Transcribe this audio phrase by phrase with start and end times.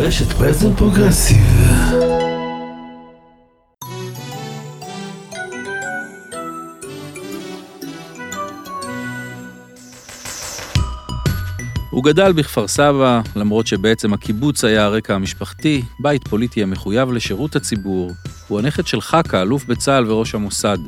[0.00, 1.36] רשת Present Progressive.
[11.90, 18.12] הוא גדל בכפר סבא, למרות שבעצם הקיבוץ היה הרקע המשפחתי, בית פוליטי המחויב לשירות הציבור.
[18.48, 20.78] הוא הנכד של חקה, אלוף בצה"ל וראש המוסד.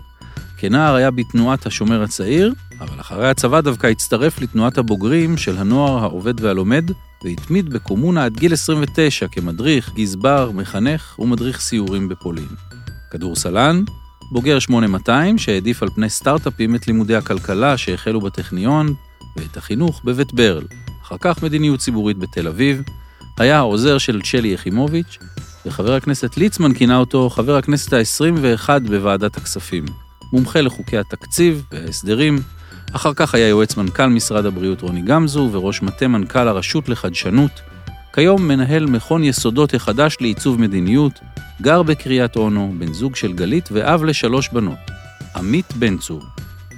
[0.58, 6.40] כנער היה בתנועת השומר הצעיר, אבל אחרי הצבא דווקא הצטרף לתנועת הבוגרים של הנוער העובד
[6.40, 6.90] והלומד,
[7.24, 12.48] והתמיד בקומונה עד גיל 29 כמדריך, גזבר, מחנך ומדריך סיורים בפולין.
[13.10, 13.84] כדורסלן,
[14.32, 18.94] בוגר 8200 שהעדיף על פני סטארט-אפים את לימודי הכלכלה שהחלו בטכניון
[19.36, 20.64] ואת החינוך בבית ברל.
[21.02, 22.82] אחר כך מדיניות ציבורית בתל אביב,
[23.38, 25.18] היה העוזר של שלי יחימוביץ',
[25.66, 29.84] וחבר הכנסת ליצמן כינה אותו חבר הכנסת ה-21 בוועדת הכספים.
[30.32, 32.38] מומחה לחוקי התקציב וההסדרים,
[32.92, 37.60] אחר כך היה יועץ מנכ"ל משרד הבריאות רוני גמזו וראש מטה מנכ"ל הרשות לחדשנות.
[38.12, 41.20] כיום מנהל מכון יסודות החדש לעיצוב מדיניות,
[41.62, 44.78] גר בקריית אונו, בן זוג של גלית ואב לשלוש בנות.
[45.36, 46.22] עמית בן צור.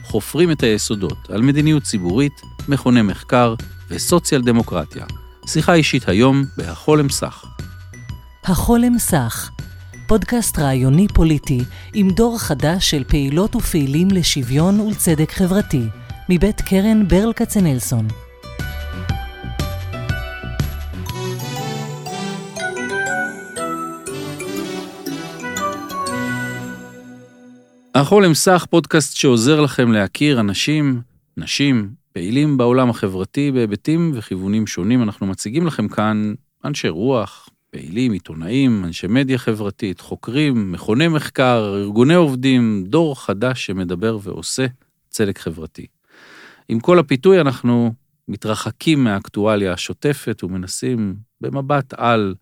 [0.02, 3.54] חופרים את היסודות על מדיניות ציבורית, מכוני מחקר
[3.90, 5.06] וסוציאל דמוקרטיה.
[5.46, 7.44] שיחה אישית היום בהחולם סך.
[8.44, 9.50] החולם סך,
[10.06, 15.86] פודקאסט רעיוני פוליטי עם דור חדש של פעילות ופעילים לשוויון ולצדק חברתי,
[16.28, 18.08] מבית קרן ברל כצנלסון.
[27.94, 31.00] החולם סך, פודקאסט שעוזר לכם להכיר אנשים,
[31.36, 35.02] נשים, פעילים בעולם החברתי בהיבטים וכיוונים שונים.
[35.02, 42.14] אנחנו מציגים לכם כאן אנשי רוח, פעילים, עיתונאים, אנשי מדיה חברתית, חוקרים, מכוני מחקר, ארגוני
[42.14, 44.66] עובדים, דור חדש שמדבר ועושה
[45.10, 45.86] צדק חברתי.
[46.68, 47.94] עם כל הפיתוי אנחנו
[48.28, 52.34] מתרחקים מהאקטואליה השוטפת ומנסים במבט על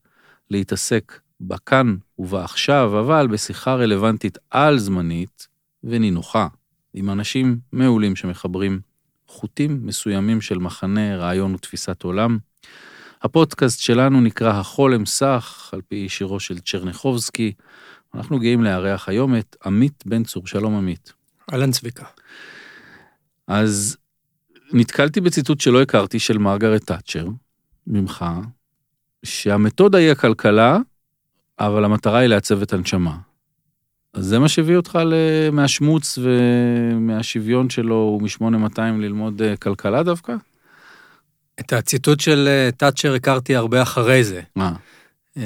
[0.51, 5.49] להתעסק בכאן ובעכשיו, אבל בשיחה רלוונטית על-זמנית
[5.85, 6.49] ונינוחה,
[6.95, 8.81] עם אנשים מעולים שמחברים
[9.27, 12.39] חוטים מסוימים של מחנה, רעיון ותפיסת עולם.
[13.23, 17.53] הפודקאסט שלנו נקרא החולם סך, על פי שירו של צ'רניחובסקי.
[18.15, 20.47] אנחנו גאים לארח היום את עמית בן צור.
[20.47, 21.13] שלום עמית.
[21.53, 22.05] אהלן צביקה.
[23.47, 23.97] אז
[24.73, 27.29] נתקלתי בציטוט שלא הכרתי של מרגרט תאצ'ר,
[27.87, 28.25] ממך,
[29.25, 30.79] שהמתודה היא הכלכלה,
[31.59, 33.17] אבל המטרה היא לעצב את הנשמה.
[34.15, 34.99] אז זה מה שהביא אותך
[35.53, 40.35] מהשמוץ ומהשוויון שלו ומ-8200 ללמוד אה, כלכלה דווקא?
[41.61, 44.41] את הציטוט של אה, תאצ'ר הכרתי הרבה אחרי זה.
[44.57, 44.73] מה?
[45.37, 45.43] אה,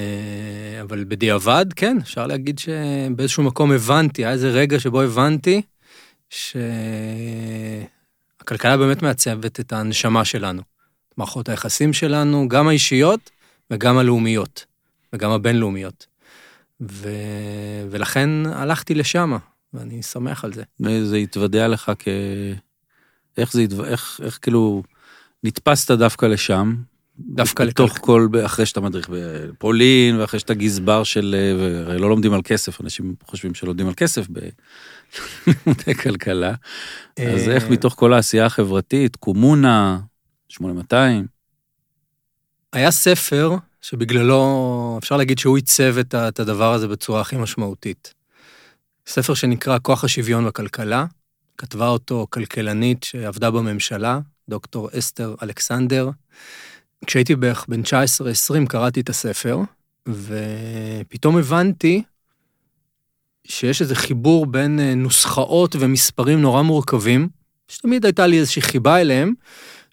[0.82, 5.62] אבל בדיעבד, כן, אפשר להגיד שבאיזשהו מקום הבנתי, היה איזה רגע שבו הבנתי
[8.44, 10.62] שהכלכלה באמת מעצבת את הנשמה שלנו,
[11.08, 13.30] את מערכות היחסים שלנו, גם האישיות
[13.70, 14.66] וגם הלאומיות,
[15.12, 16.06] וגם הבינלאומיות.
[16.80, 17.08] ו...
[17.90, 19.36] ולכן הלכתי לשם,
[19.74, 20.62] ואני שמח על זה.
[20.80, 22.08] וזה התוודע לך כ...
[23.38, 24.82] איך זה, איך, איך כאילו
[25.44, 26.74] נתפסת דווקא לשם?
[27.18, 28.04] דווקא לתוך לכלכ...
[28.04, 31.34] כל, אחרי שאתה מדריך בפולין, ואחרי שאתה גזבר של,
[31.86, 34.26] הרי לא לומדים על כסף, אנשים חושבים שלומדים על כסף
[35.46, 36.54] בלימודי כלכלה.
[37.18, 40.00] אז איך מתוך כל העשייה החברתית, קומונה,
[40.48, 41.26] 8200?
[42.72, 48.14] היה ספר שבגללו אפשר להגיד שהוא עיצב את הדבר הזה בצורה הכי משמעותית.
[49.06, 51.06] ספר שנקרא כוח השוויון בכלכלה,
[51.58, 56.10] כתבה אותו כלכלנית שעבדה בממשלה, דוקטור אסתר אלכסנדר.
[57.06, 57.84] כשהייתי בערך בן 19-20
[58.68, 59.58] קראתי את הספר,
[60.08, 62.02] ופתאום הבנתי
[63.46, 67.28] שיש איזה חיבור בין נוסחאות ומספרים נורא מורכבים,
[67.68, 69.32] שתמיד הייתה לי איזושהי חיבה אליהם,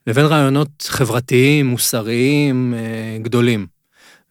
[0.07, 2.73] לבין רעיונות חברתיים, מוסריים,
[3.21, 3.67] גדולים.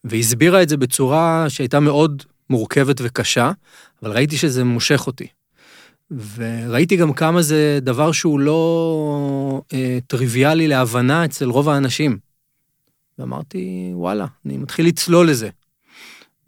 [0.05, 3.53] והסבירה את זה בצורה שהייתה מאוד מורכבת וקשה,
[4.03, 5.27] אבל ראיתי שזה מושך אותי.
[6.11, 12.19] וראיתי גם כמה זה דבר שהוא לא אה, טריוויאלי להבנה אצל רוב האנשים.
[13.19, 15.49] ואמרתי, וואלה, אני מתחיל לצלול לזה.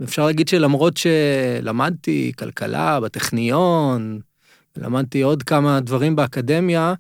[0.02, 4.20] ואפשר להגיד שלמרות שלמדתי כלכלה בטכניון,
[4.76, 6.94] למדתי עוד כמה דברים באקדמיה,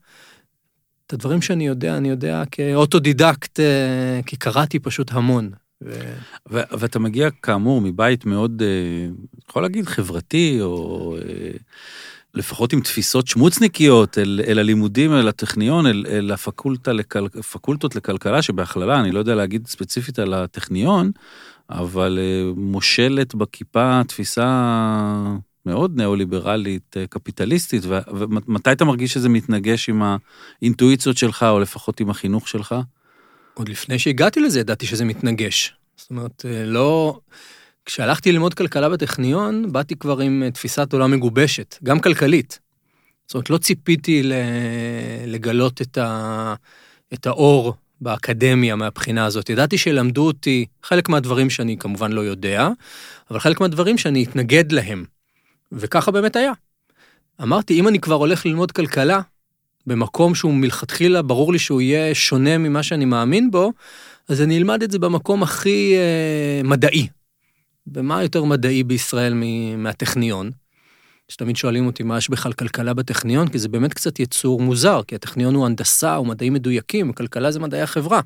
[1.06, 5.50] את הדברים שאני יודע, אני יודע כאוטודידקט, אה, כי קראתי פשוט המון.
[5.84, 5.90] ו...
[6.50, 9.08] ו- ואתה מגיע כאמור מבית מאוד, אה,
[9.48, 11.50] יכול להגיד חברתי, או אה,
[12.34, 17.26] לפחות עם תפיסות שמוצניקיות אל, אל הלימודים, אל הטכניון, אל, אל הפקולטה לכל,
[17.94, 21.10] לכלכלה, שבהכללה, אני לא יודע להגיד ספציפית על הטכניון,
[21.72, 24.46] אבל אה, מושלת בכיפה תפיסה
[25.66, 32.10] מאוד ניאו-ליברלית, קפיטליסטית, ו- ומתי אתה מרגיש שזה מתנגש עם האינטואיציות שלך, או לפחות עם
[32.10, 32.74] החינוך שלך?
[33.54, 35.74] עוד לפני שהגעתי לזה ידעתי שזה מתנגש.
[35.96, 37.20] זאת אומרת, אה, לא...
[37.84, 42.58] כשהלכתי ללמוד כלכלה בטכניון, באתי כבר עם אה, תפיסת עולם מגובשת, גם כלכלית.
[43.26, 44.22] זאת אומרת, לא ציפיתי
[45.26, 46.54] לגלות את, ה...
[47.14, 49.50] את האור באקדמיה מהבחינה הזאת.
[49.50, 52.68] ידעתי שלמדו אותי חלק מהדברים שאני כמובן לא יודע,
[53.30, 55.04] אבל חלק מהדברים שאני אתנגד להם.
[55.72, 56.52] וככה באמת היה.
[57.42, 59.20] אמרתי, אם אני כבר הולך ללמוד כלכלה,
[59.86, 63.72] במקום שהוא מלכתחילה, ברור לי שהוא יהיה שונה ממה שאני מאמין בו,
[64.28, 67.08] אז אני אלמד את זה במקום הכי אה, מדעי.
[67.94, 69.34] ומה יותר מדעי בישראל
[69.76, 70.61] מהטכניון?
[71.32, 75.14] שתמיד שואלים אותי מה יש בכלל כלכלה בטכניון, כי זה באמת קצת יצור מוזר, כי
[75.14, 78.20] הטכניון הוא הנדסה, הוא מדעים מדויקים, כלכלה זה מדעי החברה.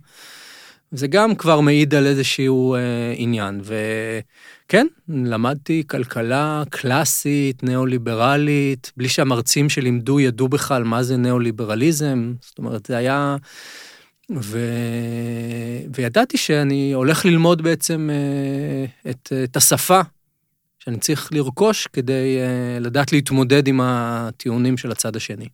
[0.90, 2.80] זה גם כבר מעיד על איזשהו אה,
[3.16, 3.60] עניין.
[3.64, 12.32] וכן, למדתי כלכלה קלאסית, ניאו-ליברלית, בלי שהמרצים שלימדו ידעו בכלל מה זה ניאו-ליברליזם.
[12.40, 13.36] זאת אומרת, זה היה...
[14.36, 14.58] ו...
[15.94, 20.00] וידעתי שאני הולך ללמוד בעצם אה, את, את השפה
[20.86, 25.48] שאני צריך לרכוש כדי אה, לדעת להתמודד עם הטיעונים של הצד השני.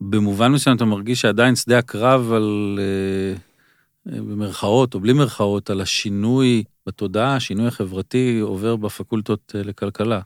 [0.00, 6.64] במובן מסוים אתה מרגיש שעדיין שדה הקרב על, אה, במרכאות או בלי מרכאות, על השינוי
[6.86, 10.20] בתודעה, השינוי החברתי עובר בפקולטות לכלכלה.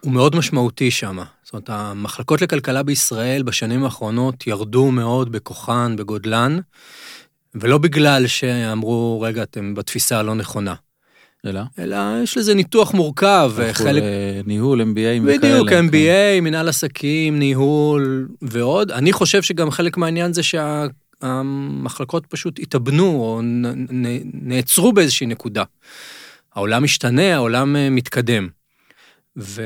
[0.00, 1.18] הוא מאוד משמעותי שם.
[1.42, 6.58] זאת אומרת, המחלקות לכלכלה בישראל בשנים האחרונות ירדו מאוד בכוחן, בגודלן,
[7.54, 10.74] ולא בגלל שאמרו, רגע, אתם בתפיסה הלא נכונה.
[11.46, 11.60] אלא?
[11.78, 14.02] אלא יש לזה ניתוח מורכב, חלק...
[14.46, 14.84] ניהול, MBA
[15.22, 15.38] וכאלה.
[15.38, 16.38] בדיוק, MBA, כן.
[16.42, 18.90] מנהל עסקים, ניהול ועוד.
[18.90, 20.42] אני חושב שגם חלק מהעניין זה
[21.22, 23.40] שהמחלקות פשוט התאבנו או
[24.32, 25.64] נעצרו באיזושהי נקודה.
[26.54, 28.48] העולם משתנה, העולם אה, מתקדם.
[29.36, 29.62] ו...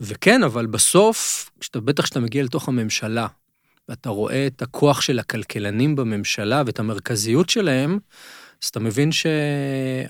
[0.00, 3.26] וכן, אבל בסוף, כשאתה, בטח כשאתה מגיע לתוך הממשלה,
[3.88, 7.98] ואתה רואה את הכוח של הכלכלנים בממשלה ואת המרכזיות שלהם,
[8.62, 9.10] אז אתה מבין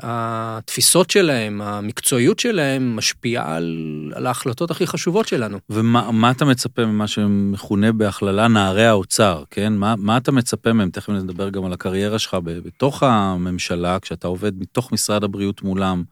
[0.02, 5.58] שהתפיסות שלהם, המקצועיות שלהם, משפיעה על, על ההחלטות הכי חשובות שלנו.
[5.70, 9.72] ומה אתה מצפה ממה שמכונה בהכללה נערי האוצר, כן?
[9.72, 10.90] מה, מה אתה מצפה מהם?
[10.90, 16.04] תכף נדבר גם על הקריירה שלך בתוך הממשלה, כשאתה עובד מתוך משרד הבריאות מולם,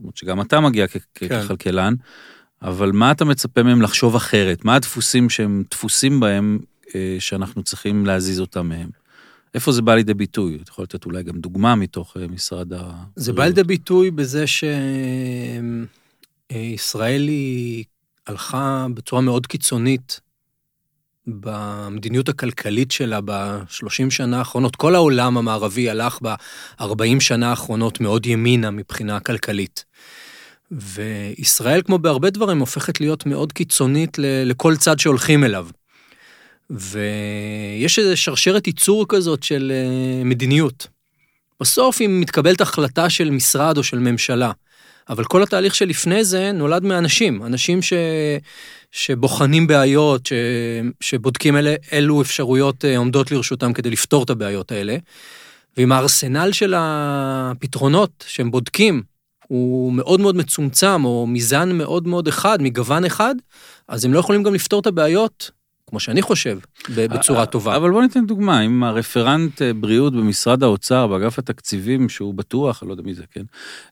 [0.00, 1.42] למרות שגם אתה מגיע כ- כן.
[1.42, 1.94] ככלכלן,
[2.62, 4.64] אבל מה אתה מצפה מהם לחשוב אחרת?
[4.64, 6.58] מה הדפוסים שהם דפוסים בהם
[6.94, 9.01] אה, שאנחנו צריכים להזיז אותם מהם?
[9.54, 10.58] איפה זה בא לידי ביטוי?
[10.62, 12.92] אתה יכול לתת אולי גם דוגמה מתוך אה, משרד ה...
[13.16, 14.44] זה בא לידי ביטוי בזה
[16.50, 17.84] שישראל היא
[18.26, 20.20] הלכה בצורה מאוד קיצונית
[21.26, 24.76] במדיניות הכלכלית שלה ב-30 שנה האחרונות.
[24.76, 29.84] כל העולם המערבי הלך ב-40 שנה האחרונות מאוד ימינה מבחינה כלכלית.
[30.70, 35.68] וישראל, כמו בהרבה דברים, הופכת להיות מאוד קיצונית לכל צד שהולכים אליו.
[36.70, 40.86] ויש איזו שרשרת ייצור כזאת של אה, מדיניות.
[41.60, 44.52] בסוף אם מתקבלת החלטה של משרד או של ממשלה,
[45.08, 47.92] אבל כל התהליך שלפני זה נולד מאנשים, אנשים ש...
[48.92, 50.32] שבוחנים בעיות, ש...
[51.00, 54.96] שבודקים אלה, אילו אפשרויות אה, עומדות לרשותם כדי לפתור את הבעיות האלה.
[55.76, 59.02] ועם הארסנל של הפתרונות שהם בודקים,
[59.48, 63.34] הוא מאוד מאוד מצומצם, או מזן מאוד מאוד אחד, מגוון אחד,
[63.88, 65.50] אז הם לא יכולים גם לפתור את הבעיות
[65.92, 66.58] כמו שאני חושב,
[66.88, 67.76] בצורה אה, טובה.
[67.76, 72.88] אבל בוא ניתן דוגמה, אם הרפרנט אה, בריאות במשרד האוצר, באגף התקציבים, שהוא בטוח, אני
[72.88, 73.42] לא יודע מי זה, כן,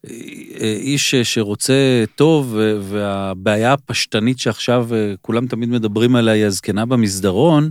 [0.07, 4.89] אה, איש שרוצה טוב, והבעיה הפשטנית שעכשיו
[5.21, 7.71] כולם תמיד מדברים עליה היא הזקנה במסדרון,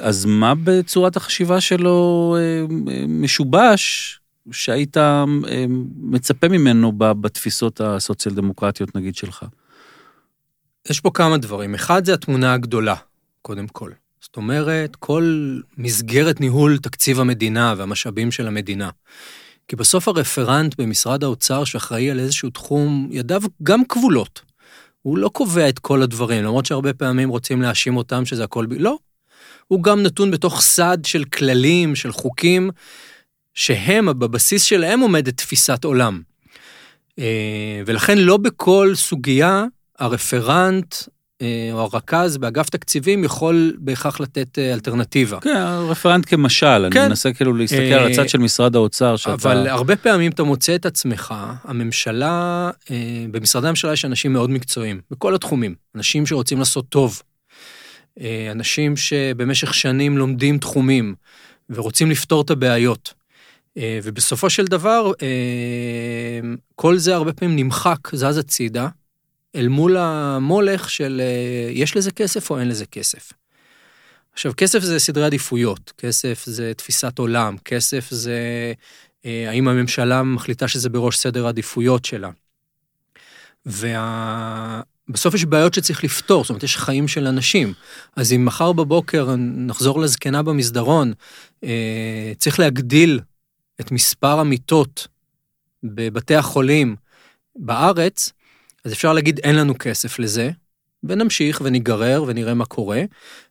[0.00, 2.36] אז מה בצורת החשיבה שלו
[3.08, 4.18] משובש,
[4.50, 4.96] שהיית
[5.96, 9.44] מצפה ממנו בתפיסות הסוציאל דמוקרטיות נגיד שלך?
[10.90, 11.74] יש פה כמה דברים.
[11.74, 12.94] אחד זה התמונה הגדולה.
[13.46, 13.90] קודם כל.
[14.20, 18.90] זאת אומרת, כל מסגרת ניהול תקציב המדינה והמשאבים של המדינה.
[19.68, 24.42] כי בסוף הרפרנט במשרד האוצר שאחראי על איזשהו תחום, ידיו גם כבולות.
[25.02, 28.66] הוא לא קובע את כל הדברים, למרות שהרבה פעמים רוצים להאשים אותם שזה הכל...
[28.66, 28.72] ב...
[28.72, 28.98] לא.
[29.66, 32.70] הוא גם נתון בתוך סד של כללים, של חוקים,
[33.54, 36.22] שהם, בבסיס שלהם עומדת תפיסת עולם.
[37.18, 39.64] אה, ולכן לא בכל סוגיה
[39.98, 40.94] הרפרנט
[41.72, 45.40] או הרכז באגף תקציבים יכול בהכרח לתת אה, אלטרנטיבה.
[45.40, 47.00] כן, הרפרנט כמשל, כן.
[47.00, 49.34] אני מנסה כאילו להסתכל על אה, הצד של משרד האוצר שאתה...
[49.34, 52.70] אבל הרבה פעמים אתה מוצא את עצמך, הממשלה,
[53.30, 57.22] במשרדי הממשלה יש אנשים מאוד מקצועיים, בכל התחומים, אנשים שרוצים לעשות טוב,
[58.50, 61.14] אנשים שבמשך שנים לומדים תחומים
[61.70, 63.14] ורוצים לפתור את הבעיות.
[63.78, 65.12] ובסופו של דבר,
[66.74, 68.88] כל זה הרבה פעמים נמחק, זז הצידה,
[69.56, 73.32] אל מול המולך של אה, יש לזה כסף או אין לזה כסף.
[74.32, 78.72] עכשיו, כסף זה סדרי עדיפויות, כסף זה תפיסת עולם, כסף זה
[79.26, 82.30] אה, האם הממשלה מחליטה שזה בראש סדר העדיפויות שלה.
[83.66, 84.80] וה...
[85.34, 87.72] יש בעיות שצריך לפתור, זאת אומרת, יש חיים של אנשים.
[88.16, 91.12] אז אם מחר בבוקר נחזור לזקנה במסדרון,
[91.64, 93.20] אה, צריך להגדיל
[93.80, 95.08] את מספר המיטות
[95.82, 96.96] בבתי החולים
[97.56, 98.32] בארץ,
[98.86, 100.50] אז אפשר להגיד אין לנו כסף לזה,
[101.04, 103.02] ונמשיך וניגרר ונראה מה קורה,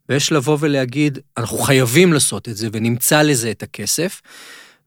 [0.09, 4.21] ויש לבוא ולהגיד, אנחנו חייבים לעשות את זה ונמצא לזה את הכסף,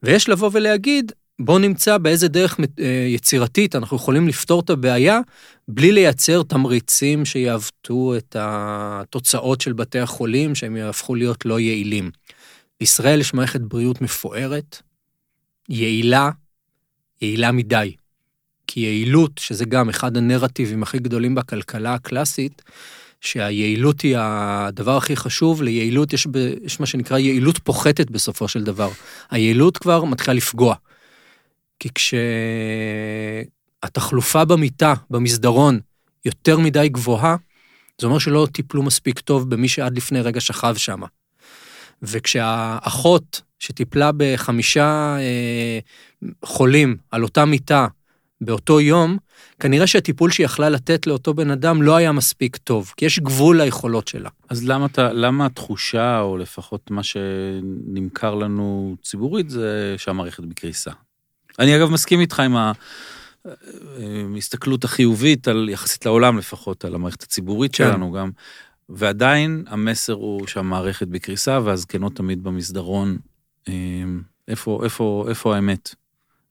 [0.02, 5.20] ויש לבוא ולהגיד, בואו נמצא באיזה דרך אה, יצירתית אנחנו יכולים לפתור את הבעיה,
[5.68, 12.10] בלי לייצר תמריצים שיעוותו את התוצאות של בתי החולים, שהם יהפכו להיות לא יעילים.
[12.80, 14.82] בישראל יש מערכת בריאות מפוארת,
[15.68, 16.30] יעילה,
[17.22, 17.94] יעילה מדי.
[18.68, 22.62] כי יעילות, שזה גם אחד הנרטיבים הכי גדולים בכלכלה הקלאסית,
[23.20, 28.64] שהיעילות היא הדבר הכי חשוב, ליעילות יש, ב, יש מה שנקרא יעילות פוחתת בסופו של
[28.64, 28.90] דבר.
[29.30, 30.74] היעילות כבר מתחילה לפגוע.
[31.78, 31.88] כי
[33.84, 35.80] כשהתחלופה במיטה, במסדרון,
[36.24, 37.36] יותר מדי גבוהה,
[38.00, 41.00] זה אומר שלא טיפלו מספיק טוב במי שעד לפני רגע שכב שם.
[42.02, 45.78] וכשהאחות שטיפלה בחמישה אה,
[46.44, 47.86] חולים על אותה מיטה
[48.40, 49.18] באותו יום,
[49.60, 53.62] כנראה שהטיפול שהיא יכלה לתת לאותו בן אדם לא היה מספיק טוב, כי יש גבול
[53.62, 54.30] ליכולות שלה.
[54.48, 60.90] אז למה, אתה, למה התחושה, או לפחות מה שנמכר לנו ציבורית, זה שהמערכת בקריסה?
[61.58, 62.56] אני אגב מסכים איתך עם
[64.34, 67.84] ההסתכלות החיובית, על, יחסית לעולם לפחות, על המערכת הציבורית כן.
[67.84, 68.30] שלנו גם,
[68.88, 73.18] ועדיין המסר הוא שהמערכת בקריסה, והזקנות תמיד במסדרון.
[73.68, 73.74] אה,
[74.48, 75.94] איפה, איפה, איפה האמת?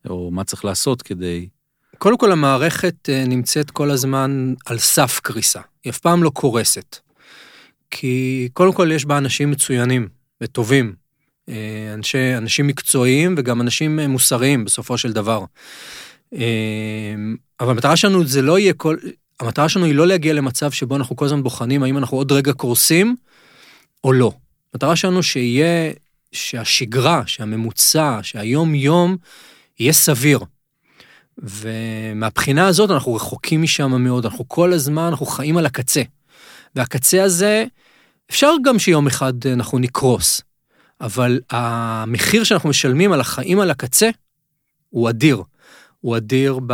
[0.08, 1.48] או מה צריך לעשות כדי
[1.98, 5.60] קודם כל, המערכת אה, נמצאת כל הזמן על סף קריסה.
[5.84, 6.96] היא אף פעם לא קורסת.
[7.90, 10.08] כי קודם כל יש בה אנשים מצוינים
[10.40, 10.94] וטובים.
[11.48, 15.44] אה, אנשי, אנשים מקצועיים וגם אנשים אה, מוסריים בסופו של דבר.
[17.60, 18.96] אבל המטרה שלנו זה לא יהיה כל...
[19.40, 22.52] המטרה שלנו היא לא להגיע למצב שבו אנחנו כל הזמן בוחנים האם אנחנו עוד רגע
[22.52, 23.16] קורסים
[24.04, 24.32] או לא.
[24.74, 25.92] המטרה שלנו שיהיה,
[26.32, 29.16] שהשגרה, שהממוצע, שהיום-יום
[29.80, 30.38] יהיה סביר.
[31.38, 36.02] ומהבחינה הזאת אנחנו רחוקים משם מאוד, אנחנו כל הזמן, אנחנו חיים על הקצה.
[36.74, 37.64] והקצה הזה,
[38.30, 40.42] אפשר גם שיום אחד אנחנו נקרוס,
[41.00, 44.10] אבל המחיר שאנחנו משלמים על החיים על הקצה
[44.90, 45.42] הוא אדיר.
[46.00, 46.72] הוא אדיר ב...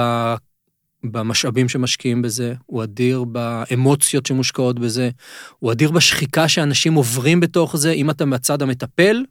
[1.05, 5.11] במשאבים שמשקיעים בזה, הוא אדיר באמוציות שמושקעות בזה,
[5.59, 9.25] הוא אדיר בשחיקה שאנשים עוברים בתוך זה, אם אתה בצד המטפל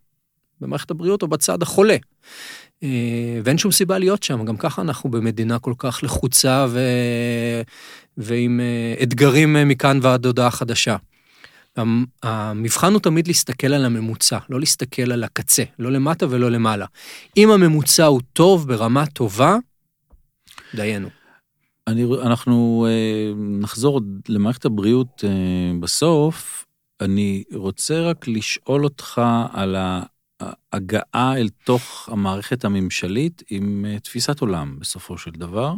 [0.61, 1.95] במערכת הבריאות או בצד החולה.
[2.83, 6.79] אה, ואין שום סיבה להיות שם, גם ככה אנחנו במדינה כל כך לחוצה ו...
[8.17, 10.95] ועם אה, אתגרים אה, מכאן ועד הודעה חדשה.
[12.23, 16.85] המבחן הוא תמיד להסתכל על הממוצע, לא להסתכל על הקצה, לא למטה ולא למעלה.
[17.37, 19.57] אם הממוצע הוא טוב, ברמה טובה,
[20.75, 21.09] דיינו.
[21.87, 22.87] אני, אנחנו
[23.35, 25.23] נחזור למערכת הבריאות
[25.79, 26.65] בסוף.
[27.01, 29.21] אני רוצה רק לשאול אותך
[29.53, 29.75] על.
[30.73, 35.73] הגעה אל תוך המערכת הממשלית עם אה, תפיסת עולם בסופו של דבר,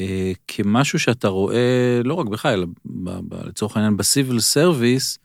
[0.00, 2.66] אה, כמשהו שאתה רואה לא רק בך, אלא
[3.44, 5.18] לצורך העניין ב civil service,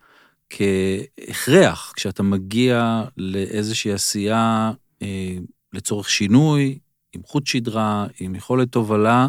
[0.50, 5.38] כהכרח כשאתה מגיע לאיזושהי עשייה אה,
[5.74, 6.80] לצורך שינוי,
[7.16, 9.28] עם חוט שדרה, עם יכולת תובלה,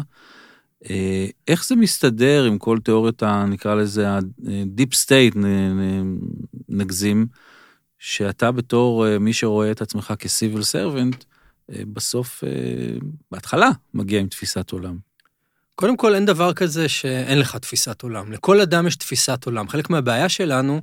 [1.47, 5.37] איך זה מסתדר עם כל תיאוריות, נקרא לזה ה-deep state,
[6.69, 7.27] נגזים,
[7.99, 11.23] שאתה בתור אה, מי שרואה את עצמך כ civil servant,
[11.71, 12.49] אה, בסוף, אה,
[13.31, 14.97] בהתחלה, מגיע עם תפיסת עולם.
[15.75, 18.31] קודם כל, אין דבר כזה שאין לך תפיסת עולם.
[18.31, 19.69] לכל אדם יש תפיסת עולם.
[19.69, 20.81] חלק מהבעיה שלנו,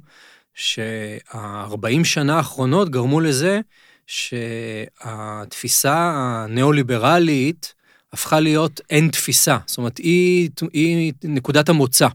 [0.54, 3.60] שה-40 שנה האחרונות גרמו לזה
[4.06, 7.74] שהתפיסה הניאו-ליברלית
[8.12, 9.58] הפכה להיות אין תפיסה.
[9.66, 12.08] זאת אומרת, היא, היא נקודת המוצא.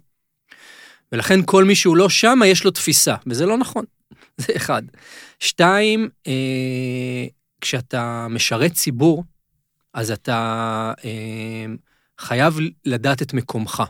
[1.11, 3.85] ולכן כל מי שהוא לא שם, יש לו תפיסה, וזה לא נכון.
[4.41, 4.83] זה אחד.
[5.39, 7.25] שתיים, אה,
[7.61, 9.23] כשאתה משרת ציבור,
[9.93, 11.65] אז אתה אה,
[12.19, 13.83] חייב לדעת את מקומך.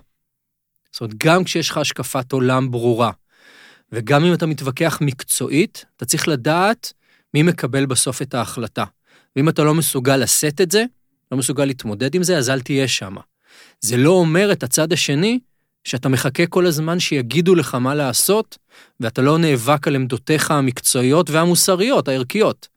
[0.91, 3.11] זאת אומרת, גם כשיש לך השקפת עולם ברורה,
[3.91, 6.93] וגם אם אתה מתווכח מקצועית, אתה צריך לדעת
[7.33, 8.83] מי מקבל בסוף את ההחלטה.
[9.35, 10.83] ואם אתה לא מסוגל לשאת את זה,
[11.31, 13.15] לא מסוגל להתמודד עם זה, אז אל תהיה שם.
[13.79, 15.39] זה לא אומר את הצד השני
[15.87, 18.57] שאתה מחכה כל הזמן שיגידו לך מה לעשות,
[18.99, 22.67] ואתה לא נאבק על עמדותיך המקצועיות והמוסריות, הערכיות.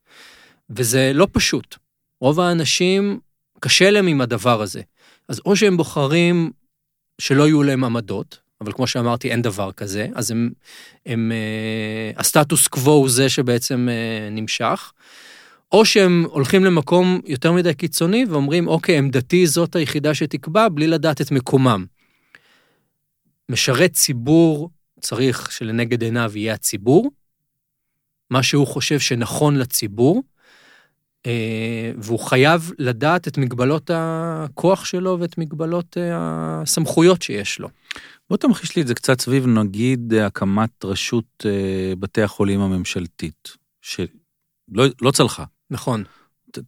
[0.71, 1.77] וזה לא פשוט.
[2.21, 3.21] רוב האנשים,
[3.61, 4.81] קשה להם עם הדבר הזה.
[5.29, 6.51] אז או שהם בוחרים
[7.21, 10.51] שלא יהיו להם עמדות, אבל כמו שאמרתי, אין דבר כזה, אז הם,
[11.07, 14.93] הם, אה, הסטטוס קוו הוא זה שבעצם אה, נמשך.
[15.73, 21.21] או שהם הולכים למקום יותר מדי קיצוני ואומרים, אוקיי, עמדתי זאת היחידה שתקבע, בלי לדעת
[21.21, 21.85] את מקומם.
[23.51, 27.11] משרת ציבור צריך שלנגד עיניו יהיה הציבור,
[28.31, 30.23] מה שהוא חושב שנכון לציבור,
[31.27, 36.11] אה, והוא חייב לדעת את מגבלות הכוח שלו ואת מגבלות אה,
[36.63, 37.69] הסמכויות שיש לו.
[38.31, 44.85] בוא תמחיש לי את זה קצת סביב, נגיד, הקמת רשות אה, בתי החולים הממשלתית, שלא
[45.03, 45.45] לא צלחה.
[45.71, 46.05] נכון.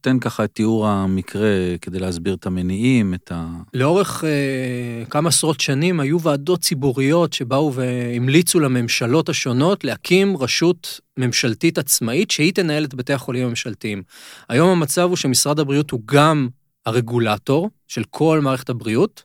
[0.00, 1.48] תן ככה את תיאור המקרה
[1.80, 3.46] כדי להסביר את המניעים, את ה...
[3.74, 11.78] לאורך אה, כמה עשרות שנים היו ועדות ציבוריות שבאו והמליצו לממשלות השונות להקים רשות ממשלתית
[11.78, 14.02] עצמאית שהיא תנהל את בתי החולים הממשלתיים.
[14.48, 16.48] היום המצב הוא שמשרד הבריאות הוא גם
[16.86, 19.22] הרגולטור של כל מערכת הבריאות,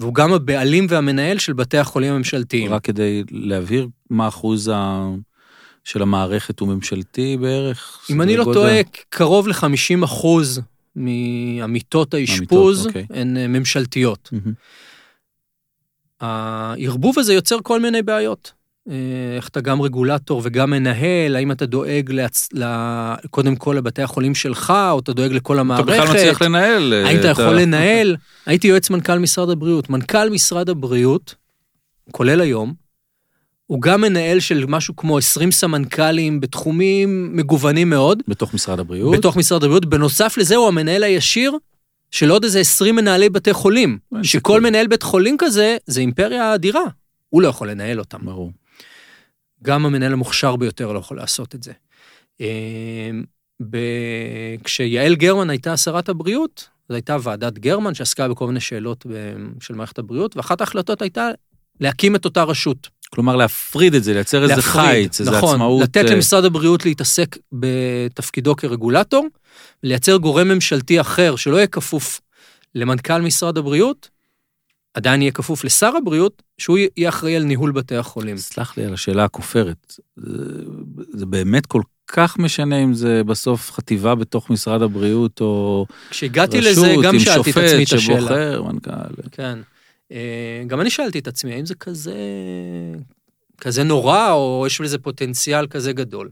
[0.00, 2.72] והוא גם הבעלים והמנהל של בתי החולים הממשלתיים.
[2.72, 5.08] רק כדי להבהיר מה אחוז ה...
[5.88, 8.06] של המערכת הוא ממשלתי בערך?
[8.10, 10.60] אם אני לא טועה, קרוב ל-50 אחוז
[10.96, 13.06] מהמיטות האשפוז אוקיי.
[13.10, 14.30] הן אה, ממשלתיות.
[14.34, 14.50] Mm-hmm.
[16.20, 18.52] הערבוב הזה יוצר כל מיני בעיות.
[18.90, 18.94] אה,
[19.36, 22.48] איך אתה גם רגולטור וגם מנהל, האם אתה דואג להצ...
[23.30, 25.88] קודם כל לבתי החולים שלך, או אתה דואג לכל המערכת?
[25.88, 26.92] אתה בכלל מצליח לנהל.
[27.06, 28.16] האם אתה יכול לנהל?
[28.46, 29.90] הייתי יועץ מנכ"ל משרד הבריאות.
[29.90, 31.34] מנכ"ל משרד הבריאות,
[32.10, 32.87] כולל היום,
[33.68, 38.22] הוא גם מנהל של משהו כמו 20 סמנכ"לים בתחומים מגוונים מאוד.
[38.28, 39.18] בתוך משרד הבריאות?
[39.18, 39.86] בתוך משרד הבריאות.
[39.86, 41.52] בנוסף לזה הוא המנהל הישיר
[42.10, 43.98] של עוד איזה 20 מנהלי בתי חולים.
[44.22, 46.80] שכל מנהל בית חולים כזה, זה אימפריה אדירה.
[47.30, 48.18] הוא לא יכול לנהל אותם.
[48.22, 48.52] ברור.
[49.62, 51.72] גם המנהל המוכשר ביותר לא יכול לעשות את זה.
[52.40, 52.46] אמ,
[53.70, 53.76] ב...
[54.64, 59.06] כשיעל גרמן הייתה שרת הבריאות, זו הייתה ועדת גרמן שעסקה בכל מיני שאלות
[59.60, 61.30] של מערכת הבריאות, ואחת ההחלטות הייתה
[61.80, 62.88] להקים את אותה רשות.
[63.08, 65.82] כלומר, להפריד את זה, לייצר איזה חיץ, איזה נכון, עצמאות.
[65.82, 66.10] לתת uh...
[66.10, 69.26] למשרד הבריאות להתעסק בתפקידו כרגולטור,
[69.82, 72.20] לייצר גורם ממשלתי אחר שלא יהיה כפוף
[72.74, 74.08] למנכ"ל משרד הבריאות,
[74.94, 78.36] עדיין יהיה כפוף לשר הבריאות, שהוא יהיה אחראי על ניהול בתי החולים.
[78.36, 79.94] סלח לי על השאלה הכופרת.
[80.16, 80.42] זה,
[81.12, 86.94] זה באמת כל כך משנה אם זה בסוף חטיבה בתוך משרד הבריאות, או כשהגעתי לזה,
[87.02, 88.16] גם שאלתי את עצמי את השאלה.
[88.16, 89.22] עם שופט שבוחר מנכ"ל.
[89.32, 89.42] כן.
[89.42, 89.62] אה, גם
[90.80, 92.14] אני שאלתי את עצמי, האם זה כזה,
[93.60, 96.30] כזה נורא, או יש לזה פוטנציאל כזה גדול.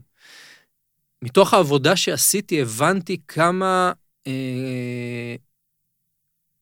[1.21, 3.91] מתוך העבודה שעשיתי, הבנתי כמה
[4.27, 5.35] אה,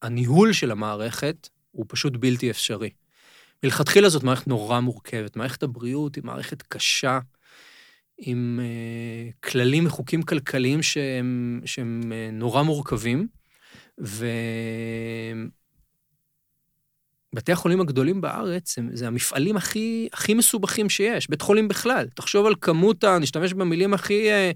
[0.01, 2.89] הניהול של המערכת הוא פשוט בלתי אפשרי.
[3.63, 5.35] מלכתחילה זאת מערכת נורא מורכבת.
[5.35, 7.19] מערכת הבריאות היא מערכת קשה,
[8.17, 13.27] עם אה, כללים וחוקים כלכליים שהם, שהם אה, נורא מורכבים,
[14.01, 14.27] ו...
[17.35, 22.07] בתי החולים הגדולים בארץ הם, זה המפעלים הכי, הכי מסובכים שיש, בית חולים בכלל.
[22.13, 24.51] תחשוב על כמות, ה, נשתמש במילים הכי אה,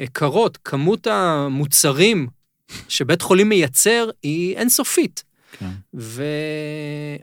[0.00, 2.26] אה, קרות, כמות המוצרים
[2.88, 5.24] שבית חולים מייצר היא אינסופית.
[5.58, 5.70] כן.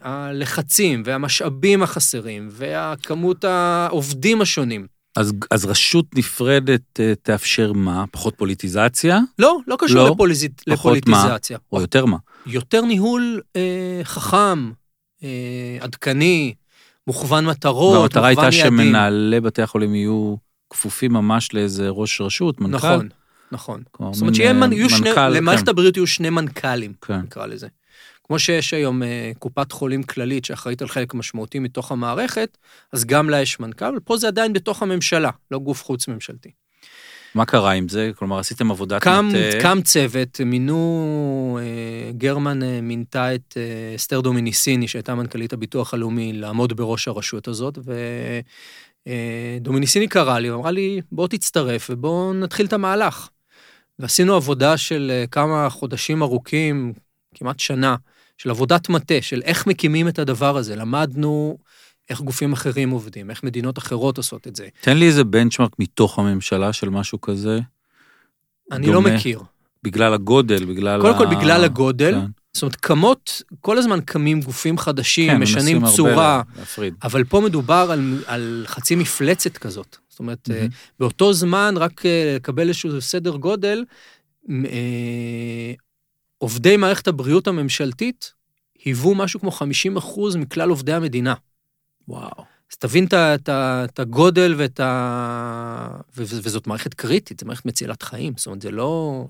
[0.02, 4.88] והלחצים והמשאבים החסרים והכמות העובדים השונים.
[5.16, 8.06] אז, אז רשות נפרדת אה, תאפשר מה?
[8.12, 9.20] פחות פוליטיזציה?
[9.40, 10.48] לא, לא קשור לא, לפוליז...
[10.68, 11.58] לפוליטיזציה.
[11.58, 11.78] מה?
[11.78, 12.18] או יותר מה?
[12.46, 14.72] יותר ניהול אה, חכם,
[15.80, 16.54] עדכני,
[17.08, 18.02] מוכוון מטרות, מוכוון יעדים.
[18.02, 20.36] והמטרה הייתה שמנהלי בתי החולים יהיו
[20.70, 22.88] כפופים ממש לאיזה ראש רשות, מנכ"ל.
[22.88, 23.10] נכון,
[23.52, 24.14] נכון.
[24.14, 24.90] זאת אומרת שיהיו מנ...
[24.90, 25.32] שני, כן.
[25.32, 27.20] למערכת הבריאות יהיו שני מנכ"לים, כן.
[27.20, 27.68] נקרא לזה.
[28.24, 32.58] כמו שיש היום אה, קופת חולים כללית שאחראית על חלק משמעותי מתוך המערכת,
[32.94, 36.52] אז גם לה יש מנכ"ל, ופה זה עדיין בתוך הממשלה, לא גוף חוץ ממשלתי.
[37.36, 38.12] מה קרה עם זה?
[38.16, 39.62] כלומר, עשיתם עבודת קם, מטה...
[39.62, 46.34] קם צוות, מינו, אה, גרמן אה, מינתה את אה, אסתר דומיניסיני, שהייתה מנכ"לית הביטוח הלאומי,
[46.34, 47.80] לעמוד בראש הרשות הזאת,
[49.08, 53.30] ודומיניסיני קרא לי, ואמרה לי, בוא תצטרף ובוא נתחיל את המהלך.
[54.00, 56.94] ועשינו עבודה של כמה חודשים ארוכים,
[57.36, 57.96] כמעט שנה,
[58.38, 60.76] של עבודת מטה, של איך מקימים את הדבר הזה.
[60.76, 61.58] למדנו
[62.10, 64.68] איך גופים אחרים עובדים, איך מדינות אחרות עושות את זה.
[64.82, 67.60] תן לי איזה בנצ'מרק מתוך הממשלה של משהו כזה.
[68.72, 69.40] אני לא דומה, לא מכיר.
[69.84, 71.18] בגלל הגודל, בגלל קודם ה...
[71.18, 72.14] כל בגלל הגודל.
[72.14, 72.26] כן.
[72.54, 76.94] זאת אומרת, קמות, כל הזמן קמים גופים חדשים, כן, משנים צורה, להפריד.
[77.04, 79.98] אבל פה מדובר על, על חצי מפלצת כזאת.
[80.10, 80.74] זאת אומרת, mm-hmm.
[81.00, 83.86] באותו זמן, רק אה, לקבל איזשהו סדר גודל,
[84.50, 85.74] אה,
[86.38, 88.34] עובדי מערכת הבריאות הממשלתית
[88.86, 91.34] היוו משהו כמו 50 אחוז מכלל עובדי המדינה.
[92.10, 92.44] וואו.
[92.72, 96.00] אז תבין את הגודל ואת ה...
[96.18, 99.26] וזאת מערכת קריטית, זו מערכת מצילת חיים, זאת אומרת, זה לא,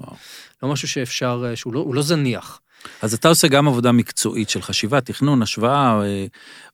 [0.64, 2.60] לא משהו שאפשר, שהוא לא, לא זניח.
[3.02, 6.26] אז אתה עושה גם עבודה מקצועית של חשיבה, תכנון, השוואה, אה,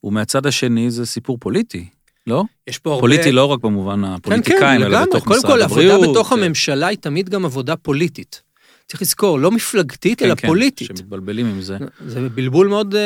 [0.04, 1.86] ומהצד השני זה סיפור פוליטי,
[2.28, 2.44] לא?
[2.68, 3.02] יש פה הרבה...
[3.02, 5.06] פוליטי לא רק במובן כן, הפוליטיקאים, כן, אלא לגמרי.
[5.10, 5.94] בתוך קודם משרד כל, הבריאות.
[5.94, 8.42] עבודה בתוך אה, הממשלה היא תמיד גם עבודה פוליטית.
[8.88, 10.88] צריך לזכור, לא מפלגתית, כן, אלא כן, פוליטית.
[10.88, 11.78] שמתבלבלים עם זה.
[12.08, 13.02] זה בלבול מאוד אה,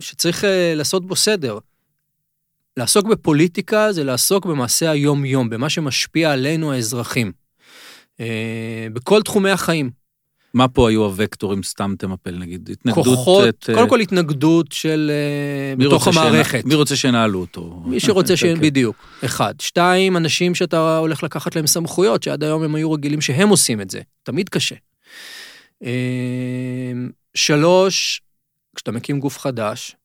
[0.00, 1.58] שצריך אה, לעשות בו סדר.
[2.76, 7.32] לעסוק בפוליטיקה זה לעסוק במעשה היום-יום, במה שמשפיע עלינו האזרחים.
[8.20, 9.90] אה, בכל תחומי החיים.
[10.54, 13.04] מה פה היו הווקטורים, סתם תמפל נגיד, התנגדות...
[13.04, 15.10] כוחות, את, אה, קודם כל התנגדות של...
[15.14, 16.64] אה, בתוך המערכת.
[16.64, 17.82] מי רוצה שינהלו אותו?
[17.84, 18.40] מי שרוצה ש...
[18.44, 18.60] כן, כן.
[18.60, 19.54] בדיוק, אחד.
[19.60, 23.90] שתיים, אנשים שאתה הולך לקחת להם סמכויות, שעד היום הם היו רגילים שהם עושים את
[23.90, 24.00] זה.
[24.22, 24.74] תמיד קשה.
[27.34, 28.20] שלוש,
[28.76, 29.96] כשאתה מקים גוף חדש,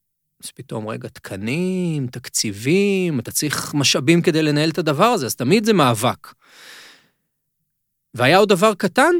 [0.44, 5.64] אז פתאום, רגע, תקנים, תקציבים, אתה צריך משאבים כדי לנהל את הדבר הזה, אז תמיד
[5.64, 6.32] זה מאבק.
[8.14, 9.12] והיה עוד דבר קטן,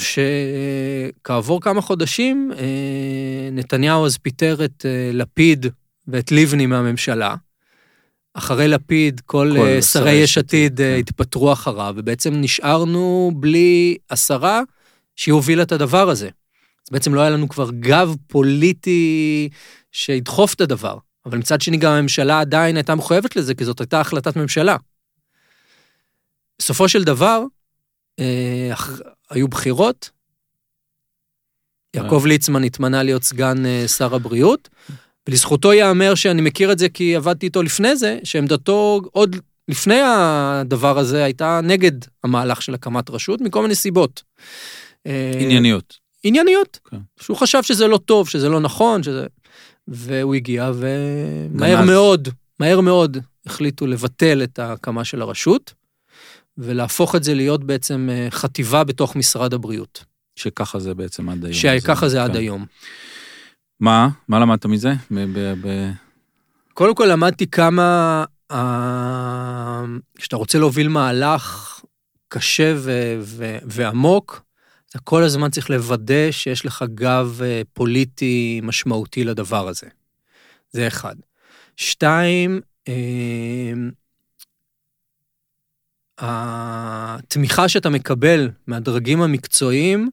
[0.00, 5.66] שכעבור כמה חודשים, אה, נתניהו אז פיטר את אה, לפיד
[6.08, 7.34] ואת לבני מהממשלה.
[8.34, 10.96] אחרי לפיד, כל, כל אה, שרי יש עתיד כן.
[10.98, 14.62] התפטרו אחריו, ובעצם נשארנו בלי השרה
[15.16, 16.26] שהיא הובילה את הדבר הזה.
[16.26, 19.48] אז בעצם לא היה לנו כבר גב פוליטי
[19.92, 20.98] שידחוף את הדבר.
[21.26, 24.76] אבל מצד שני, גם הממשלה עדיין הייתה מחויבת לזה, כי זאת הייתה החלטת ממשלה.
[26.58, 27.42] בסופו של דבר,
[28.18, 28.72] אה,
[29.30, 30.10] היו בחירות,
[31.96, 34.68] יעקב ליצמן התמנה להיות סגן אה, שר הבריאות,
[35.28, 39.36] ולזכותו ייאמר שאני מכיר את זה כי עבדתי איתו לפני זה, שעמדתו עוד
[39.68, 41.92] לפני הדבר הזה הייתה נגד
[42.24, 44.22] המהלך של הקמת רשות, מכל מיני סיבות.
[45.06, 45.98] אה, ענייניות.
[46.24, 46.78] ענייניות.
[46.90, 46.96] כן.
[47.20, 49.26] שהוא חשב שזה לא טוב, שזה לא נכון, שזה...
[49.92, 51.84] והוא הגיע, ומהר.
[51.84, 52.28] מאוד,
[52.60, 55.74] מהר מאוד החליטו לבטל את ההקמה של הרשות,
[56.58, 60.04] ולהפוך את זה להיות בעצם אה, חטיבה בתוך משרד הבריאות.
[60.36, 61.54] שככה זה בעצם עד היום.
[61.54, 62.36] שככה זה עד כן.
[62.38, 62.66] היום.
[63.80, 64.08] מה?
[64.28, 64.92] מה למדת מזה?
[65.10, 65.90] ב- ב- ב-
[66.74, 69.84] קודם כל למדתי כמה, אה,
[70.18, 71.80] כשאתה רוצה להוביל מהלך
[72.28, 74.42] קשה ו- ו- ועמוק,
[74.92, 79.86] אתה כל הזמן צריך לוודא שיש לך גב אה, פוליטי משמעותי לדבר הזה.
[80.70, 81.16] זה אחד.
[81.76, 83.72] שתיים, אה,
[86.18, 90.10] התמיכה שאתה מקבל מהדרגים המקצועיים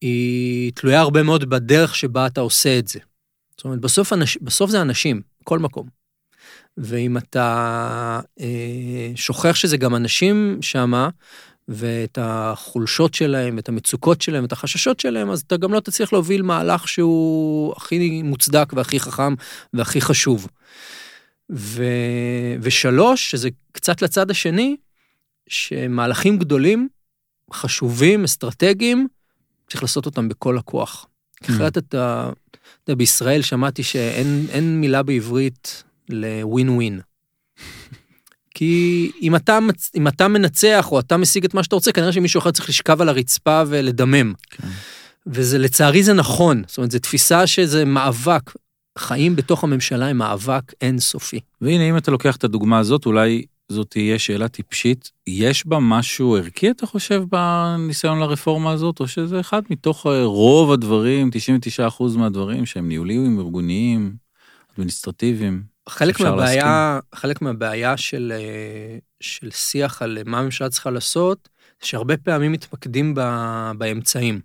[0.00, 2.98] היא תלויה הרבה מאוד בדרך שבה אתה עושה את זה.
[3.50, 5.88] זאת אומרת, בסוף, אנש, בסוף זה אנשים, כל מקום.
[6.76, 11.08] ואם אתה אה, שוכח שזה גם אנשים שמה,
[11.68, 16.42] ואת החולשות שלהם, את המצוקות שלהם, את החששות שלהם, אז אתה גם לא תצליח להוביל
[16.42, 19.34] מהלך שהוא הכי מוצדק והכי חכם
[19.72, 20.48] והכי חשוב.
[21.52, 21.84] ו...
[22.60, 24.76] ושלוש, שזה קצת לצד השני,
[25.48, 26.88] שמהלכים גדולים,
[27.52, 29.08] חשובים, אסטרטגיים,
[29.70, 31.06] צריך לעשות אותם בכל הכוח.
[31.42, 37.00] כי אחרת אתה, אתה יודע, בישראל שמעתי שאין אין מילה בעברית לווין ווין.
[38.58, 39.58] כי אם אתה,
[39.96, 43.00] אם אתה מנצח או אתה משיג את מה שאתה רוצה, כנראה שמישהו אחר צריך לשכב
[43.00, 44.32] על הרצפה ולדמם.
[44.50, 44.68] כן.
[45.26, 46.62] וזה, לצערי זה נכון.
[46.66, 48.50] זאת אומרת, זו תפיסה שזה מאבק.
[48.98, 51.40] חיים בתוך הממשלה הם מאבק אינסופי.
[51.60, 55.10] והנה, אם אתה לוקח את הדוגמה הזאת, אולי זאת תהיה שאלה טיפשית.
[55.26, 60.72] יש בה משהו ערכי, אתה חושב, בניסיון לרפורמה הזאת, או שזה אחד מתוך אה, רוב
[60.72, 61.30] הדברים,
[61.88, 64.16] 99% מהדברים, שהם ניהוליים, ארגוניים,
[64.74, 65.75] אדמיניסטרטיביים?
[65.88, 71.48] חלק מהבעיה, חלק מהבעיה של, אה, של שיח על מה הממשלה צריכה לעשות,
[71.82, 73.20] שהרבה פעמים מתמקדים ב,
[73.78, 74.40] באמצעים.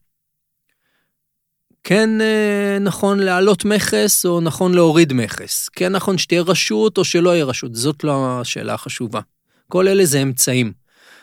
[1.84, 5.70] כן אה, נכון להעלות מכס או נכון להוריד מכס.
[5.70, 7.76] כן נכון שתהיה רשות או שלא יהיה רשות.
[7.76, 9.20] זאת לא השאלה החשובה.
[9.68, 10.74] כל אלה זה אמצעים.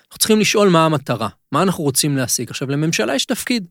[0.07, 2.51] אנחנו צריכים לשאול מה המטרה, מה אנחנו רוצים להשיג.
[2.51, 3.67] עכשיו, לממשלה יש תפקיד.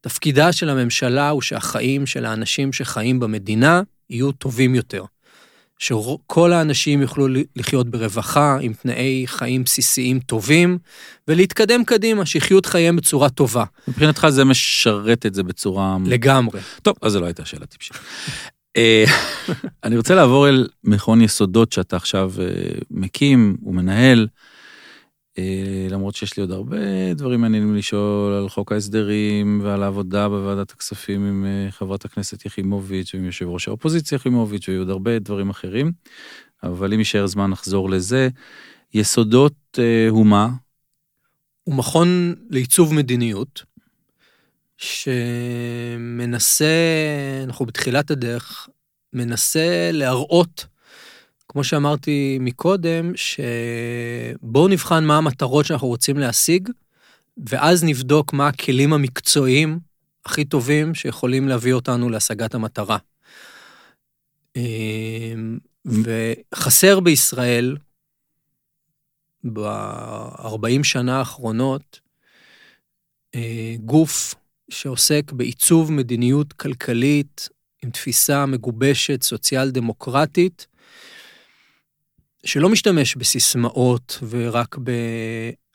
[0.00, 5.04] תפקידה של הממשלה הוא שהחיים של האנשים שחיים במדינה יהיו טובים יותר.
[5.78, 10.78] שכל האנשים יוכלו לחיות ברווחה, עם תנאי חיים בסיסיים טובים,
[11.28, 13.64] ולהתקדם קדימה, שיחיו את חייהם בצורה טובה.
[13.88, 15.96] מבחינתך זה משרת את זה בצורה...
[16.06, 16.60] לגמרי.
[16.82, 17.96] טוב, אז זו לא הייתה שאלה טיפשית.
[18.76, 19.04] אה,
[19.84, 22.46] אני רוצה לעבור אל מכון יסודות שאתה עכשיו אה,
[22.90, 24.26] מקים ומנהל,
[25.90, 31.24] למרות שיש לי עוד הרבה דברים מעניינים לשאול על חוק ההסדרים ועל העבודה בוועדת הכספים
[31.26, 35.92] עם אה, חברת הכנסת יחימוביץ' ועם יושב ראש האופוזיציה יחימוביץ' ועוד הרבה דברים אחרים,
[36.62, 38.28] אבל אם יישאר זמן נחזור לזה.
[38.94, 40.48] יסודות אה, הוא מה?
[41.64, 43.62] הוא מכון לעיצוב מדיניות,
[44.76, 46.66] שמנסה,
[47.44, 48.68] אנחנו בתחילת הדרך,
[49.12, 50.66] מנסה להראות,
[51.54, 56.68] כמו שאמרתי מקודם, שבואו נבחן מה המטרות שאנחנו רוצים להשיג,
[57.48, 59.78] ואז נבדוק מה הכלים המקצועיים
[60.24, 62.98] הכי טובים שיכולים להביא אותנו להשגת המטרה.
[64.56, 65.32] אה,
[65.86, 67.76] וחסר בישראל,
[69.52, 72.00] ב-40 שנה האחרונות,
[73.34, 74.34] אה, גוף
[74.70, 77.48] שעוסק בעיצוב מדיניות כלכלית
[77.82, 80.66] עם תפיסה מגובשת, סוציאל דמוקרטית,
[82.44, 84.76] שלא משתמש בסיסמאות ורק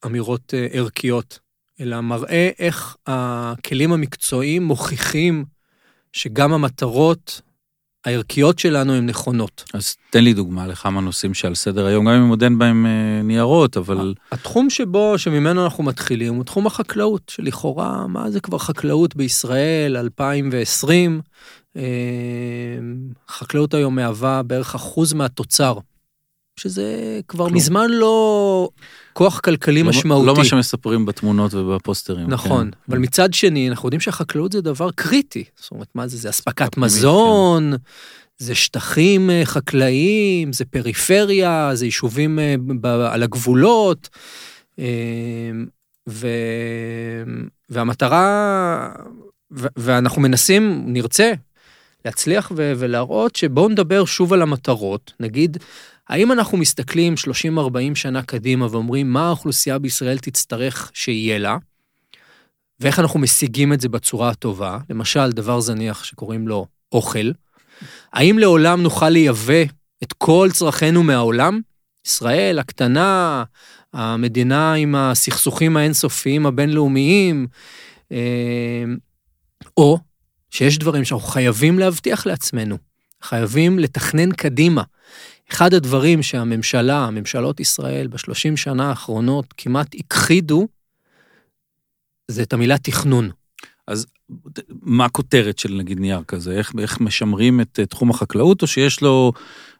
[0.03, 1.39] באמירות אה, ערכיות,
[1.81, 5.45] אלא מראה איך הכלים המקצועיים מוכיחים
[6.13, 7.41] שגם המטרות
[8.05, 9.63] הערכיות שלנו הן נכונות.
[9.73, 13.21] אז תן לי דוגמה לכמה נושאים שעל סדר היום, גם אם עוד אין בהם אה,
[13.23, 14.13] ניירות, אבל...
[14.31, 21.21] התחום שבו, שממנו אנחנו מתחילים, הוא תחום החקלאות, שלכאורה, מה זה כבר חקלאות בישראל, 2020?
[21.77, 21.83] אה,
[23.29, 25.77] חקלאות היום מהווה בערך אחוז מהתוצר,
[26.59, 27.57] שזה כבר כלום.
[27.57, 28.69] מזמן לא
[29.13, 30.27] כוח כלכלי לא- משמעותי.
[30.27, 32.27] לא מה שמספרים בתמונות ובפוסטרים.
[32.29, 32.77] נכון, כן.
[32.89, 35.43] אבל מצד שני, אנחנו יודעים שהחקלאות זה דבר קריטי.
[35.55, 36.17] זאת אומרת, מה זה?
[36.17, 37.73] זה אספקת מזון,
[38.37, 42.55] זה שטחים אה, חקלאיים, זה פריפריה, זה יישובים אה,
[43.13, 44.09] על הגבולות.
[44.79, 44.85] אה,
[46.09, 46.27] ו...
[47.69, 48.89] והמטרה,
[49.51, 49.67] ו...
[49.77, 51.33] ואנחנו מנסים, נרצה,
[52.05, 52.73] להצליח ו...
[52.77, 55.13] ולהראות שבואו נדבר שוב על המטרות.
[55.19, 55.57] נגיד,
[56.09, 57.13] האם אנחנו מסתכלים
[57.57, 61.57] 30-40 שנה קדימה ואומרים מה האוכלוסייה בישראל תצטרך שיהיה לה,
[62.79, 67.31] ואיך אנחנו משיגים את זה בצורה הטובה, למשל דבר זניח שקוראים לו אוכל,
[68.13, 69.63] האם לעולם נוכל לייבא
[70.03, 71.61] את כל צרכינו מהעולם?
[72.05, 73.43] ישראל הקטנה,
[73.93, 77.47] המדינה עם הסכסוכים האינסופיים הבינלאומיים,
[78.11, 78.83] אה,
[79.77, 79.99] או
[80.51, 82.77] שיש דברים שאנחנו חייבים להבטיח לעצמנו,
[83.21, 84.83] חייבים לתכנן קדימה.
[85.51, 90.67] אחד הדברים שהממשלה, ממשלות ישראל בשלושים שנה האחרונות כמעט הכחידו,
[92.27, 93.29] זה את המילה תכנון.
[94.81, 96.51] מה הכותרת של נגיד נייר כזה?
[96.51, 99.31] איך, איך משמרים את תחום החקלאות, או שיש לו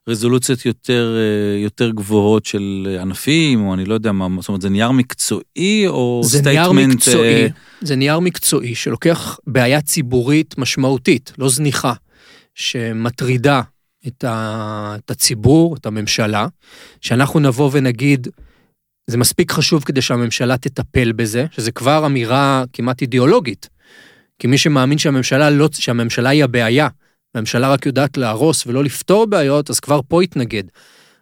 [0.09, 4.69] רזולוציות יותר, אה, יותר גבוהות של ענפים, או אני לא יודע מה, זאת אומרת, זה
[4.69, 6.95] נייר מקצועי, או זה נייר statement...
[6.95, 7.47] מקצועי, אה,
[7.81, 11.93] זה נייר מקצועי שלוקח בעיה ציבורית משמעותית, לא זניחה,
[12.55, 13.61] שמטרידה
[14.07, 16.47] את, ה, את הציבור, את הממשלה,
[17.01, 18.27] שאנחנו נבוא ונגיד,
[19.07, 23.69] זה מספיק חשוב כדי שהממשלה תטפל בזה, שזה כבר אמירה כמעט אידיאולוגית.
[24.39, 26.87] כי מי שמאמין שהממשלה, לא, שהממשלה היא הבעיה,
[27.35, 30.63] והממשלה רק יודעת להרוס ולא לפתור בעיות, אז כבר פה יתנגד.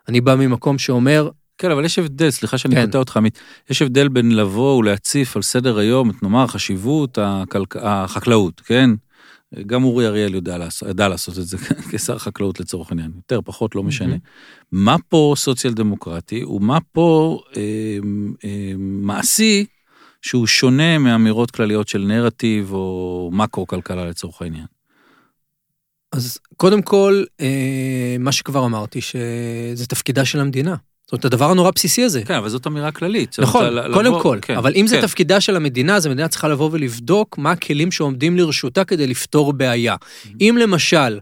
[0.08, 2.86] אני בא ממקום שאומר, כן, אבל יש הבדל, סליחה שאני כן.
[2.86, 7.75] קוטע אותך, עמית, יש הבדל בין לבוא ולהציף על סדר היום, את נאמר, חשיבות הכלכ...
[7.75, 8.89] החקלאות, כן?
[9.65, 11.58] גם אורי אריאל יודע לעשות, ידע לעשות את זה
[11.91, 14.15] כשר חקלאות לצורך העניין, יותר, פחות, לא משנה.
[14.71, 17.62] מה פה סוציאל דמוקרטי, ומה פה אה,
[18.45, 19.65] אה, מעשי,
[20.27, 24.65] שהוא שונה מאמירות כלליות של נרטיב או מקרו-כלכלה לצורך העניין.
[26.11, 30.75] אז קודם כל, אה, מה שכבר אמרתי, שזה תפקידה של המדינה.
[31.03, 32.23] זאת אומרת, הדבר הנורא בסיסי הזה.
[32.25, 33.39] כן, אבל זאת אמירה כללית.
[33.39, 33.63] נכון,
[33.93, 35.01] קודם לבוא- כל, כן, אבל אם זה כן.
[35.01, 39.95] תפקידה של המדינה, אז המדינה צריכה לבוא ולבדוק מה הכלים שעומדים לרשותה כדי לפתור בעיה.
[39.95, 40.29] Mm-hmm.
[40.41, 41.19] אם למשל,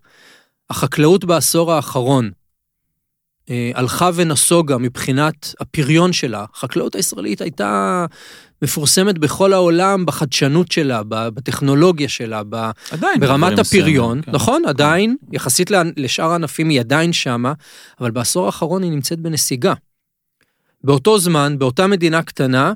[0.69, 2.31] החקלאות בעשור האחרון
[3.49, 8.05] אה, הלכה ונסוגה מבחינת הפריון שלה, החקלאות הישראלית הייתה
[8.65, 13.19] מפורסמת בכל העולם בחדשנות שלה, בטכנולוגיה שלה, ב- עדיין.
[13.19, 14.32] ברמת הפריון, כן.
[14.32, 17.54] נכון, עדיין, יחסית לשאר הענפים היא עדיין שמה,
[17.99, 19.73] אבל בעשור האחרון היא נמצאת בנסיגה.
[20.84, 22.73] באותו זמן, באותה מדינה קטנה,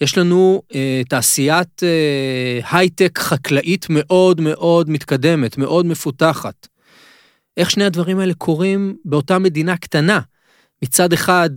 [0.00, 6.66] יש לנו אה, תעשיית אה, הייטק חקלאית מאוד מאוד מתקדמת, מאוד מפותחת.
[7.56, 10.20] איך שני הדברים האלה קורים באותה מדינה קטנה?
[10.82, 11.50] מצד אחד,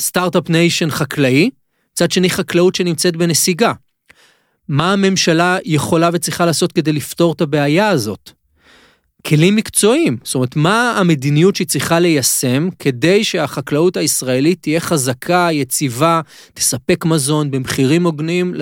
[0.00, 1.50] start-up nation חקלאי,
[1.98, 3.72] מצד שני חקלאות שנמצאת בנסיגה.
[4.68, 8.30] מה הממשלה יכולה וצריכה לעשות כדי לפתור את הבעיה הזאת?
[9.26, 16.20] כלים מקצועיים, זאת אומרת, מה המדיניות שהיא צריכה ליישם כדי שהחקלאות הישראלית תהיה חזקה, יציבה,
[16.54, 18.54] תספק מזון במחירים הוגנים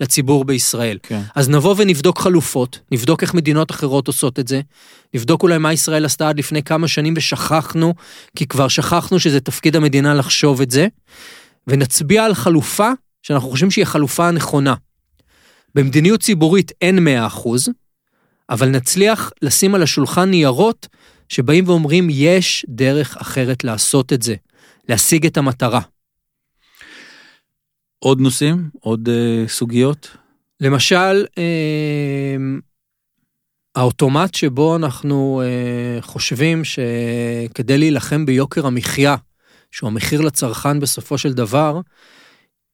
[0.00, 0.98] לציבור בישראל.
[1.02, 1.20] כן.
[1.34, 4.60] אז נבוא ונבדוק חלופות, נבדוק איך מדינות אחרות עושות את זה,
[5.14, 7.94] נבדוק אולי מה ישראל עשתה עד לפני כמה שנים ושכחנו,
[8.36, 10.86] כי כבר שכחנו שזה תפקיד המדינה לחשוב את זה,
[11.66, 12.90] ונצביע על חלופה
[13.22, 14.74] שאנחנו חושבים שהיא החלופה הנכונה.
[15.74, 17.68] במדיניות ציבורית אין 100 אחוז,
[18.50, 20.88] אבל נצליח לשים על השולחן ניירות
[21.28, 24.34] שבאים ואומרים יש דרך אחרת לעשות את זה,
[24.88, 25.80] להשיג את המטרה.
[27.98, 28.70] עוד נושאים?
[28.80, 30.16] עוד אה, סוגיות?
[30.60, 32.36] למשל, אה,
[33.76, 39.16] האוטומט שבו אנחנו אה, חושבים שכדי להילחם ביוקר המחיה,
[39.76, 41.80] שהוא המחיר לצרכן בסופו של דבר,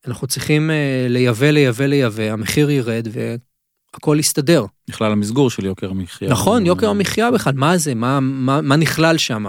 [0.07, 3.09] אנחנו צריכים אה, לייבא, לייבא, לייבא, המחיר ירד,
[3.95, 4.65] הכל יסתדר.
[4.89, 6.31] בכלל המסגור של יוקר המחיה.
[6.31, 9.45] נכון, יוקר המחיה בכלל, מה זה, מה, מה, מה נכלל שם?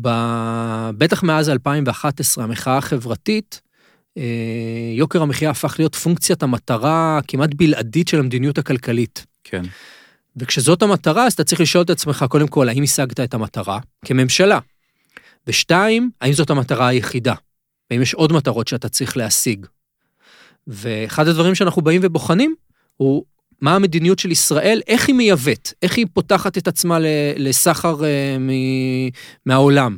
[0.00, 3.60] ב- בטח מאז 2011, המחאה החברתית,
[4.18, 4.22] אה,
[4.96, 9.26] יוקר המחיה הפך להיות פונקציית המטרה כמעט בלעדית של המדיניות הכלכלית.
[9.44, 9.62] כן.
[10.36, 14.58] וכשזאת המטרה, אז אתה צריך לשאול את עצמך, קודם כל, האם השגת את המטרה כממשלה?
[15.46, 17.34] ושתיים, האם זאת המטרה היחידה?
[17.90, 19.66] האם יש עוד מטרות שאתה צריך להשיג?
[20.66, 22.54] ואחד הדברים שאנחנו באים ובוחנים
[22.96, 23.24] הוא
[23.60, 26.98] מה המדיניות של ישראל, איך היא מייבאת, איך היא פותחת את עצמה
[27.36, 29.08] לסחר אה, מ-
[29.46, 29.96] מהעולם.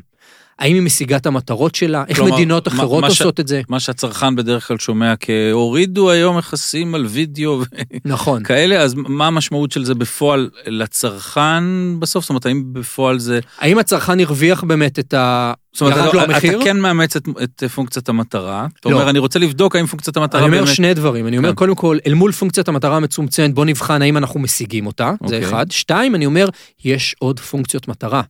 [0.58, 3.62] האם היא משיגה את המטרות שלה, איך כלומר, מדינות אחרות מה ש- עושות את זה.
[3.68, 7.62] מה שהצרכן בדרך כלל שומע כהורידו היום מכסים על וידאו
[8.04, 8.42] נכון.
[8.42, 11.64] וכאלה, אז מה המשמעות של זה בפועל לצרכן
[11.98, 12.24] בסוף?
[12.24, 13.40] זאת אומרת, האם בפועל זה...
[13.58, 15.52] האם הצרכן הרוויח באמת את ה...
[15.72, 16.56] זאת אומרת, ירד לו אתה, המחיר?
[16.56, 18.66] אתה כן מאמץ את, את פונקציית המטרה.
[18.80, 18.94] אתה לא.
[18.94, 20.76] אומר, אני רוצה לבדוק האם פונקציית המטרה אני אומר באמת...
[20.76, 21.54] שני דברים, אני אומר כן.
[21.54, 25.48] קודם כל, אל מול פונקציית המטרה המצומצמת, בוא נבחן האם אנחנו משיגים אותה, זה אוקיי.
[25.48, 25.66] אחד.
[25.70, 26.48] שתיים, אני אומר,
[26.84, 28.22] יש עוד פונקציות מטרה.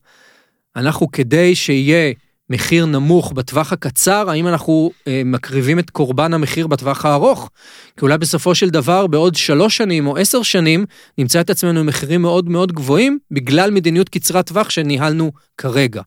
[0.76, 2.12] אנחנו כדי שיהיה
[2.50, 7.50] מחיר נמוך בטווח הקצר, האם אנחנו אה, מקריבים את קורבן המחיר בטווח הארוך?
[7.96, 10.84] כי אולי בסופו של דבר, בעוד שלוש שנים או עשר שנים,
[11.18, 16.02] נמצא את עצמנו עם מחירים מאוד מאוד גבוהים, בגלל מדיניות קצרת טווח שניהלנו כרגע.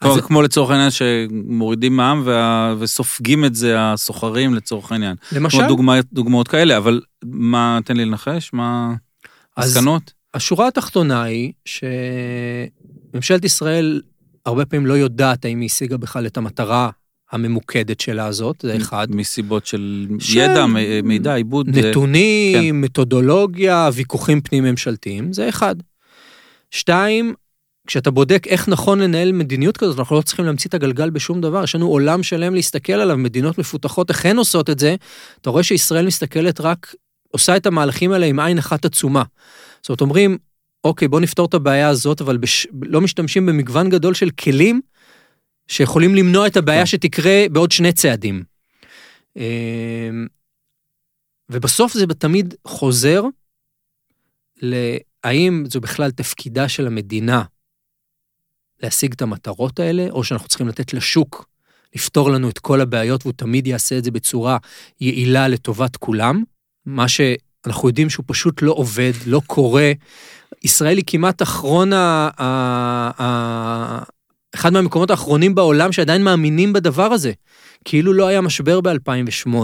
[0.00, 5.16] אז- כמו לצורך העניין שמורידים מע"מ וה, וסופגים את זה הסוחרים לצורך העניין.
[5.32, 8.94] למשל, כמו דוגמה, דוגמאות כאלה, אבל מה, תן לי לנחש, מה
[9.56, 10.12] אז- המסקנות?
[10.34, 11.52] השורה התחתונה היא
[13.12, 14.00] שממשלת ישראל
[14.46, 16.90] הרבה פעמים לא יודעת האם היא השיגה בכלל את המטרה
[17.32, 19.06] הממוקדת שלה הזאת, זה אחד.
[19.10, 21.78] מסיבות של של- ידע, מ- מידע, עיבוד.
[21.78, 25.76] אה, נתונים, מתודולוגיה, ויכוחים פנים-ממשלתיים, זה אחד.
[26.70, 27.34] שתיים,
[27.86, 31.64] כשאתה בודק איך נכון לנהל מדיניות כזאת, אנחנו לא צריכים להמציא את הגלגל בשום דבר,
[31.64, 34.96] יש לנו עולם שלם להסתכל עליו, מדינות מפותחות הן עושות את זה,
[35.40, 36.94] אתה רואה שישראל מסתכלת רק,
[37.30, 39.22] עושה את המהלכים האלה עם עין אחת עצומה.
[39.82, 40.38] זאת אומרת, אומרים,
[40.84, 42.66] אוקיי, בוא נפתור את הבעיה הזאת, אבל בש...
[42.82, 44.80] לא משתמשים במגוון גדול של כלים
[45.68, 46.86] שיכולים למנוע את הבעיה כן.
[46.86, 48.42] שתקרה בעוד שני צעדים.
[49.36, 50.26] אמ,
[51.48, 53.22] ובסוף זה תמיד חוזר
[54.62, 57.42] להאם זו בכלל תפקידה של המדינה
[58.82, 61.48] להשיג את המטרות האלה, או שאנחנו צריכים לתת לשוק
[61.94, 64.58] לפתור לנו את כל הבעיות, והוא תמיד יעשה את זה בצורה
[65.00, 66.42] יעילה לטובת כולם,
[66.86, 69.92] מה שאנחנו יודעים שהוא פשוט לא עובד, לא קורה.
[70.64, 72.28] ישראל היא כמעט אחרון ה...
[74.54, 77.32] אחד מהמקומות האחרונים בעולם שעדיין מאמינים בדבר הזה,
[77.84, 79.56] כאילו לא היה משבר ב-2008.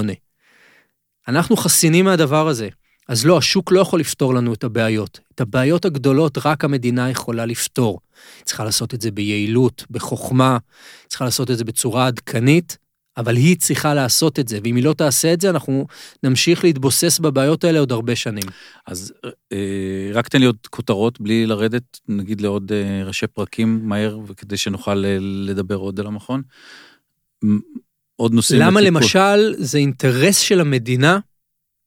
[1.29, 2.69] אנחנו חסינים מהדבר הזה.
[3.09, 5.21] אז לא, השוק לא יכול לפתור לנו את הבעיות.
[5.35, 8.01] את הבעיות הגדולות רק המדינה יכולה לפתור.
[8.39, 10.59] היא צריכה לעשות את זה ביעילות, בחוכמה,
[11.07, 12.79] צריכה לעשות את זה בצורה עדכנית,
[13.19, 15.87] אבל היא צריכה לעשות את זה, ואם היא לא תעשה את זה, אנחנו
[16.23, 18.45] נמשיך להתבוסס בבעיות האלה עוד הרבה שנים.
[18.87, 19.13] אז
[19.53, 24.57] אה, רק תן לי עוד כותרות, בלי לרדת, נגיד לעוד אה, ראשי פרקים מהר, וכדי
[24.57, 26.43] שנוכל אה, לדבר עוד על המכון.
[28.17, 28.61] עוד נושאים.
[28.61, 29.01] למה לטיפול.
[29.01, 31.19] למשל זה אינטרס של המדינה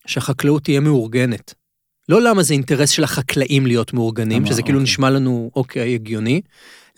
[0.08, 1.54] שהחקלאות תהיה מאורגנת?
[2.10, 4.46] לא למה זה אינטרס של החקלאים להיות מאורגנים?
[4.46, 4.84] שזה כאילו אוקיי.
[4.84, 6.42] נשמע לנו אוקיי, הגיוני.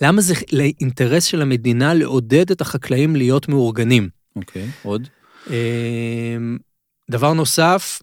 [0.02, 4.23] למה זה לאינטרס של המדינה לעודד את החקלאים להיות מאורגנים?
[4.36, 5.08] אוקיי, עוד?
[5.50, 6.58] אמ,
[7.12, 8.02] דבר נוסף,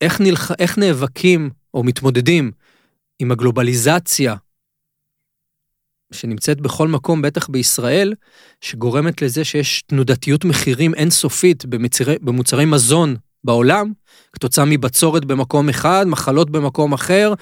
[0.00, 0.50] איך, נלח...
[0.58, 2.52] איך נאבקים או מתמודדים
[3.18, 4.34] עם הגלובליזציה
[6.12, 8.14] שנמצאת בכל מקום, בטח בישראל,
[8.60, 13.92] שגורמת לזה שיש תנודתיות מחירים אינסופית במוצרי, במוצרי מזון בעולם,
[14.32, 17.34] כתוצאה מבצורת במקום אחד, מחלות במקום אחר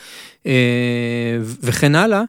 [0.47, 2.23] אה, וכן הלאה.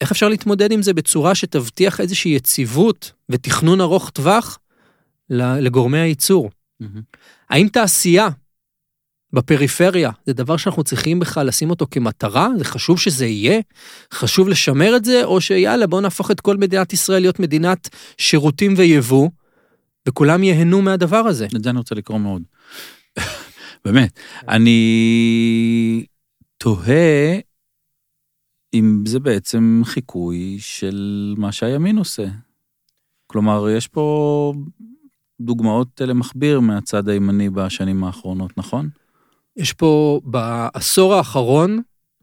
[0.00, 4.58] איך אפשר להתמודד עם זה בצורה שתבטיח איזושהי יציבות ותכנון ארוך טווח
[5.30, 6.50] לגורמי הייצור?
[6.80, 7.02] מהמם.
[7.50, 8.28] האם תעשייה
[9.32, 12.48] בפריפריה זה דבר שאנחנו צריכים בכלל לשים אותו כמטרה?
[12.58, 13.60] זה חשוב שזה יהיה?
[14.14, 15.24] חשוב לשמר את זה?
[15.24, 19.28] או שיאללה, בואו נהפוך את כל מדינת ישראל להיות מדינת שירותים ויבוא,
[20.08, 21.46] וכולם ייהנו מהדבר הזה.
[21.56, 22.42] את זה אני רוצה לקרוא מאוד.
[23.84, 24.18] באמת.
[24.48, 26.04] אני
[26.58, 27.38] תוהה
[28.74, 32.26] אם זה בעצם חיקוי של מה שהימין עושה.
[33.26, 34.52] כלומר, יש פה
[35.40, 38.88] דוגמאות למכביר מהצד הימני בשנים האחרונות, נכון?
[39.56, 41.82] יש פה, בעשור האחרון,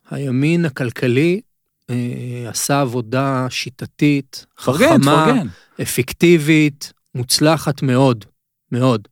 [0.09, 1.41] הימין הכלכלי
[1.89, 5.47] אה, עשה עבודה שיטתית, פרגן, חכמה, פרגן.
[5.81, 8.25] אפקטיבית, מוצלחת מאוד,
[8.71, 9.07] מאוד.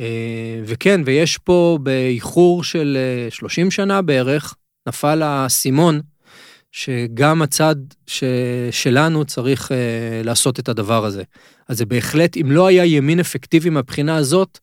[0.00, 4.54] אה, וכן, ויש פה באיחור של אה, 30 שנה בערך,
[4.88, 6.00] נפל האסימון
[6.76, 8.24] שגם הצד ש...
[8.70, 9.76] שלנו צריך אה,
[10.24, 11.22] לעשות את הדבר הזה.
[11.68, 14.58] אז זה בהחלט, אם לא היה ימין אפקטיבי מהבחינה הזאת,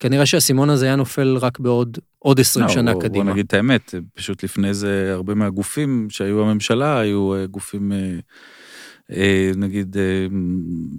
[0.00, 3.24] כנראה שהאסימון הזה היה נופל רק בעוד עוד 20 לא, שנה בוא- קדימה.
[3.24, 7.98] בוא נגיד את האמת, פשוט לפני זה הרבה מהגופים שהיו בממשלה היו אה, גופים, אה,
[9.56, 10.26] נגיד, אה,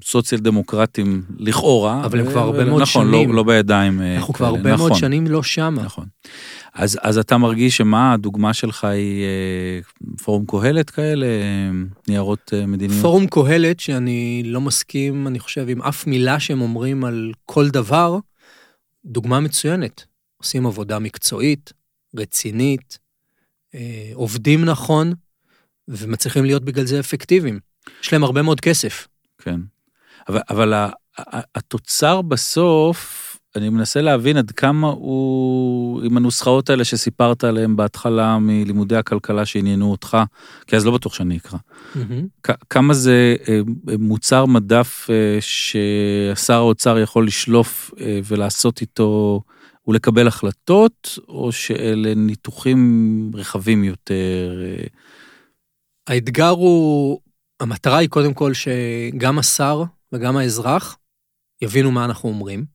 [0.03, 2.05] סוציאל דמוקרטיים לכאורה.
[2.05, 3.29] אבל הם כבר ו- הרבה מאוד נכון, שנים.
[3.29, 5.83] לא, לא בידיים אה, אנחנו כבר הרבה מאוד נכון, שנים לא שמה.
[5.83, 6.05] נכון.
[6.73, 9.79] אז, אז אתה מרגיש שמה הדוגמה שלך היא אה,
[10.23, 11.71] פורום קהלת כאלה, אה,
[12.07, 13.01] ניירות אה, מדיניות?
[13.01, 18.17] פורום קהלת, שאני לא מסכים, אני חושב, עם אף מילה שהם אומרים על כל דבר,
[19.05, 20.05] דוגמה מצוינת.
[20.37, 21.73] עושים עבודה מקצועית,
[22.17, 22.99] רצינית,
[23.75, 25.13] אה, עובדים נכון,
[25.87, 27.70] ומצליחים להיות בגלל זה אפקטיביים.
[28.03, 29.07] יש להם הרבה מאוד כסף.
[29.37, 29.59] כן.
[30.29, 30.73] אבל, אבל
[31.55, 38.95] התוצר בסוף, אני מנסה להבין עד כמה הוא, עם הנוסחאות האלה שסיפרת עליהן בהתחלה מלימודי
[38.95, 40.17] הכלכלה שעניינו אותך,
[40.67, 41.59] כי אז לא בטוח שאני אקרא.
[42.43, 43.59] כ- כמה זה אה,
[43.99, 49.41] מוצר מדף אה, ששר האוצר יכול לשלוף אה, ולעשות איתו
[49.87, 54.61] ולקבל החלטות, או שאלה ניתוחים רחבים יותר?
[54.63, 54.85] אה,
[56.07, 57.19] האתגר הוא,
[57.61, 60.97] המטרה היא קודם כל שגם השר וגם האזרח
[61.61, 62.65] יבינו מה אנחנו אומרים.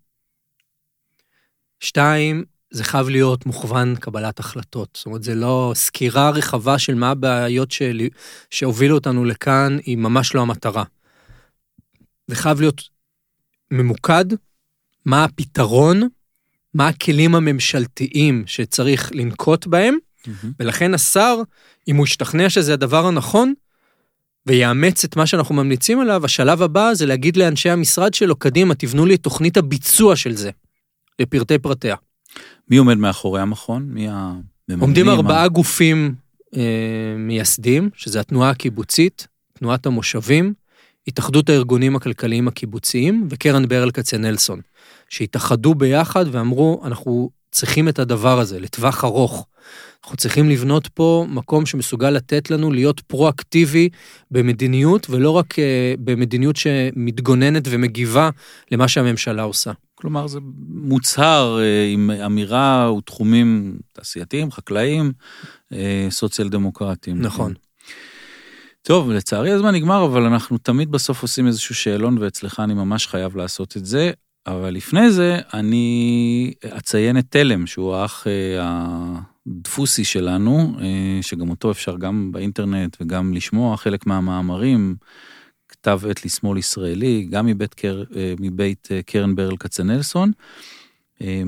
[1.80, 4.88] שתיים, זה חייב להיות מוכוון קבלת החלטות.
[4.94, 8.08] זאת אומרת, זה לא סקירה רחבה של מה הבעיות של...
[8.50, 10.84] שהובילו אותנו לכאן, היא ממש לא המטרה.
[12.26, 12.82] זה חייב להיות
[13.70, 14.24] ממוקד,
[15.04, 16.02] מה הפתרון,
[16.74, 19.96] מה הכלים הממשלתיים שצריך לנקוט בהם,
[20.60, 21.36] ולכן השר,
[21.88, 23.54] אם הוא ישתכנע שזה הדבר הנכון,
[24.46, 29.06] ויאמץ את מה שאנחנו ממליצים עליו, השלב הבא זה להגיד לאנשי המשרד שלו, קדימה, תבנו
[29.06, 30.50] לי את תוכנית הביצוע של זה,
[31.18, 31.96] לפרטי פרטיה.
[32.70, 33.86] מי עומד מאחורי המכון?
[33.88, 34.80] מי המממנים?
[34.80, 36.14] עומדים ארבעה גופים
[36.56, 39.26] אה, מייסדים, שזה התנועה הקיבוצית,
[39.58, 40.54] תנועת המושבים,
[41.08, 44.60] התאחדות הארגונים הכלכליים הקיבוציים וקרן ברל כצנלסון,
[45.08, 49.46] שהתאחדו ביחד ואמרו, אנחנו צריכים את הדבר הזה לטווח ארוך.
[50.04, 53.88] אנחנו צריכים לבנות פה מקום שמסוגל לתת לנו להיות פרואקטיבי
[54.30, 58.30] במדיניות, ולא רק אה, במדיניות שמתגוננת ומגיבה
[58.70, 59.72] למה שהממשלה עושה.
[59.94, 60.38] כלומר, זה
[60.68, 65.12] מוצהר אה, עם אמירה ותחומים תעשייתיים, חקלאיים,
[65.72, 67.20] אה, סוציאל דמוקרטיים.
[67.20, 67.54] נכון.
[68.82, 73.36] טוב, לצערי הזמן נגמר, אבל אנחנו תמיד בסוף עושים איזשהו שאלון, ואצלך אני ממש חייב
[73.36, 74.10] לעשות את זה.
[74.46, 78.26] אבל לפני זה, אני אציין את תלם, שהוא האח
[79.46, 84.96] הדפוסי שלנו, אה, שגם אותו אפשר גם באינטרנט וגם לשמוע חלק מהמאמרים,
[85.68, 90.32] כתב עת לשמאל ישראלי, גם מבית, קר, אה, מבית אה, קרן ברל כצנלסון.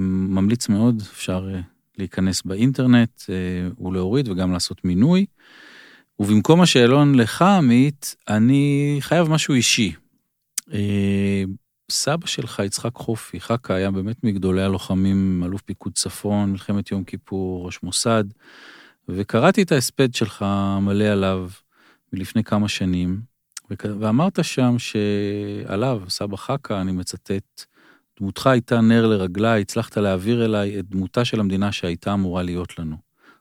[0.08, 1.48] ממליץ מאוד, אפשר
[1.98, 3.22] להיכנס באינטרנט
[3.80, 5.26] ולהוריד וגם לעשות מינוי.
[6.20, 9.92] ובמקום השאלון לך, עמית, אני חייב משהו אישי.
[11.90, 17.66] סבא שלך, יצחק חופי, חכה, היה באמת מגדולי הלוחמים, אלוף פיקוד צפון, מלחמת יום כיפור,
[17.66, 18.24] ראש מוסד,
[19.08, 20.44] וקראתי את ההספד שלך
[20.80, 21.48] מלא עליו
[22.12, 23.20] מלפני כמה שנים,
[23.70, 27.64] ואמרת שם שעליו, סבא חכה, אני מצטט,
[28.20, 32.96] דמותך הייתה נר לרגליי, הצלחת להעביר אליי את דמותה של המדינה שהייתה אמורה להיות לנו.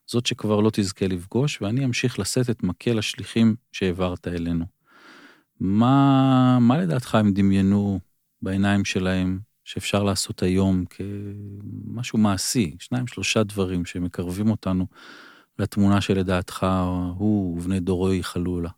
[0.08, 4.66] זאת שכבר לא תזכה לפגוש, ואני אמשיך לשאת את מקל השליחים שהעברת אלינו.
[5.60, 8.00] מה, מה לדעתך הם דמיינו
[8.42, 14.88] בעיניים שלהם שאפשר לעשות היום כמשהו מעשי, שניים, שלושה דברים שמקרבים אותנו
[15.60, 16.68] לתמונה שלדעתך
[17.18, 18.70] הוא ובני דורו ייחלו לה.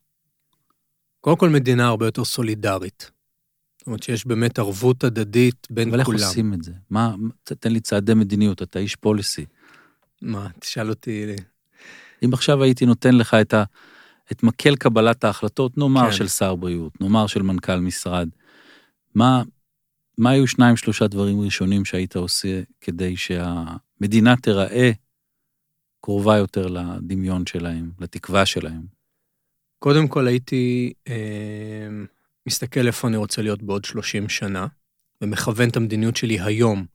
[1.22, 3.12] קודם כל מדינה הרבה יותר סולידרית.
[3.78, 6.20] זאת אומרת שיש באמת ערבות הדדית בין אבל איך כולם.
[6.20, 6.72] עושים את זה?
[6.90, 9.46] מה, תן לי צעדי מדיניות, אתה איש פוליסי.
[10.22, 11.26] מה, תשאל אותי,
[12.26, 13.64] אם עכשיו הייתי נותן לך את, ה,
[14.32, 16.12] את מקל קבלת ההחלטות, נאמר כן.
[16.12, 18.30] של שר בריאות, נאמר של מנכ"ל משרד,
[19.16, 19.44] מה,
[20.18, 24.92] מה היו שניים, שלושה דברים ראשונים שהיית עושה כדי שהמדינה תיראה
[26.02, 28.82] קרובה יותר לדמיון שלהם, לתקווה שלהם?
[29.80, 31.88] קודם כל הייתי אה,
[32.48, 34.68] מסתכל איפה אני רוצה להיות בעוד 30 שנה,
[35.22, 36.86] ומכוון את המדיניות שלי היום,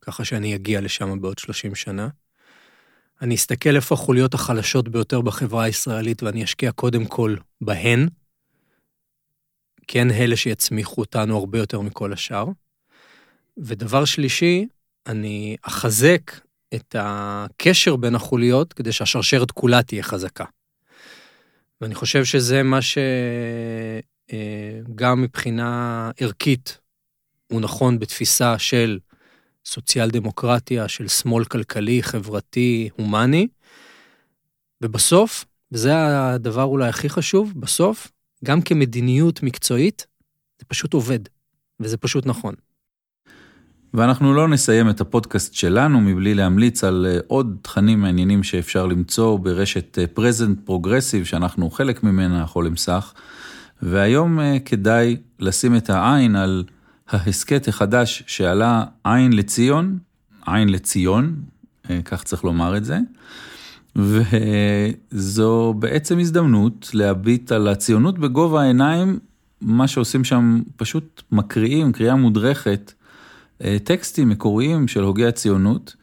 [0.00, 2.08] ככה שאני אגיע לשם בעוד 30 שנה.
[3.22, 8.08] אני אסתכל איפה החוליות החלשות ביותר בחברה הישראלית, ואני אשקיע קודם כל בהן,
[9.88, 12.46] כי הן אלה שיצמיחו אותנו הרבה יותר מכל השאר.
[13.58, 14.66] ודבר שלישי,
[15.06, 16.30] אני אחזק
[16.74, 20.44] את הקשר בין החוליות כדי שהשרשרת כולה תהיה חזקה.
[21.80, 22.78] ואני חושב שזה מה
[24.82, 26.78] שגם מבחינה ערכית
[27.52, 28.98] הוא נכון בתפיסה של
[29.64, 33.48] סוציאל דמוקרטיה, של שמאל כלכלי, חברתי, הומני.
[34.82, 38.08] ובסוף, וזה הדבר אולי הכי חשוב, בסוף,
[38.44, 40.06] גם כמדיניות מקצועית,
[40.58, 41.18] זה פשוט עובד,
[41.80, 42.54] וזה פשוט נכון.
[43.94, 49.38] ואנחנו לא נסיים את הפודקאסט שלנו מבלי להמליץ על אה, עוד תכנים מעניינים שאפשר למצוא
[49.38, 53.12] ברשת Present Progressive, שאנחנו חלק ממנה, חולם שח.
[53.82, 56.64] והיום אה, כדאי לשים את העין על
[57.08, 59.98] ההסכת החדש שעלה עין לציון,
[60.46, 61.34] עין לציון,
[61.90, 62.98] אה, כך צריך לומר את זה.
[63.98, 69.18] וזו בעצם הזדמנות להביט על הציונות בגובה העיניים,
[69.60, 72.92] מה שעושים שם פשוט מקריאים, קריאה מודרכת,
[73.64, 75.94] אה, טקסטים מקוריים של הוגי הציונות.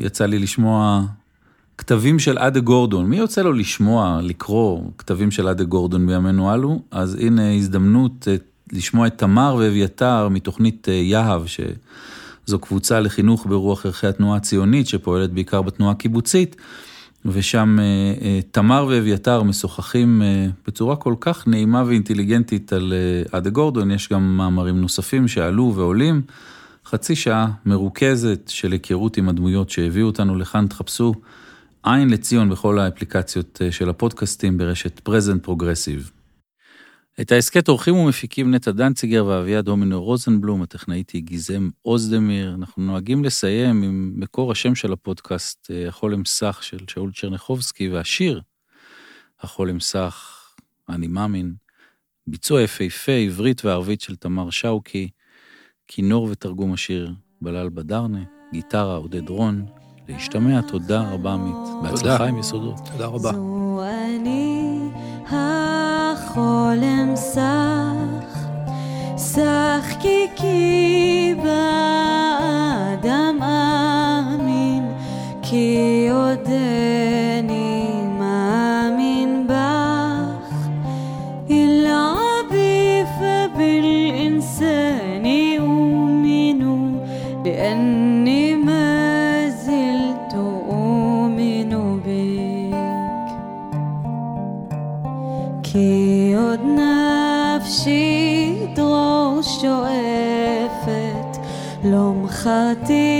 [0.00, 1.04] יצא לי לשמוע
[1.78, 6.82] כתבים של אדה גורדון, מי יוצא לו לשמוע, לקרוא כתבים של אדה גורדון בימינו אלו?
[6.90, 8.36] אז הנה הזדמנות אה,
[8.72, 11.42] לשמוע את תמר ואביתר מתוכנית אה, יהב,
[12.48, 16.56] שזו קבוצה לחינוך ברוח ערכי התנועה הציונית, שפועלת בעיקר בתנועה הקיבוצית,
[17.24, 20.22] ושם אה, תמר ואביתר משוחחים
[20.66, 22.92] בצורה כל כך נעימה ואינטליגנטית על
[23.32, 26.22] אדה גורדון, יש גם מאמרים נוספים שעלו ועולים.
[26.86, 31.14] חצי שעה מרוכזת של היכרות עם הדמויות שהביאו אותנו לכאן, תחפשו
[31.82, 36.10] עין לציון בכל האפליקציות אה, של הפודקאסטים ברשת Present Progressive.
[37.20, 42.54] את ההסכת עורכים ומפיקים נטע דנציגר ואביעד הומינר רוזנבלום, הטכנאית היא גיזם אוזדמיר.
[42.54, 48.40] אנחנו נוהגים לסיים עם מקור השם של הפודקאסט, אה, החולם שח של שאול צ'רניחובסקי, והשיר,
[49.40, 50.44] החולם שח,
[50.88, 51.54] אני מאמין,
[52.26, 55.08] ביצוע יפהפה, עברית וערבית של תמר שאוקי,
[55.88, 57.12] כינור ותרגום השיר
[57.42, 59.66] בלל בדרנה, גיטרה עודד רון,
[60.08, 61.54] להשתמע, תודה רבה עמית.
[61.82, 62.76] בהצלחה עם יסודות.
[62.92, 63.47] תודה רבה.
[67.18, 68.20] החולם
[69.16, 69.94] סך,
[102.74, 103.17] ti.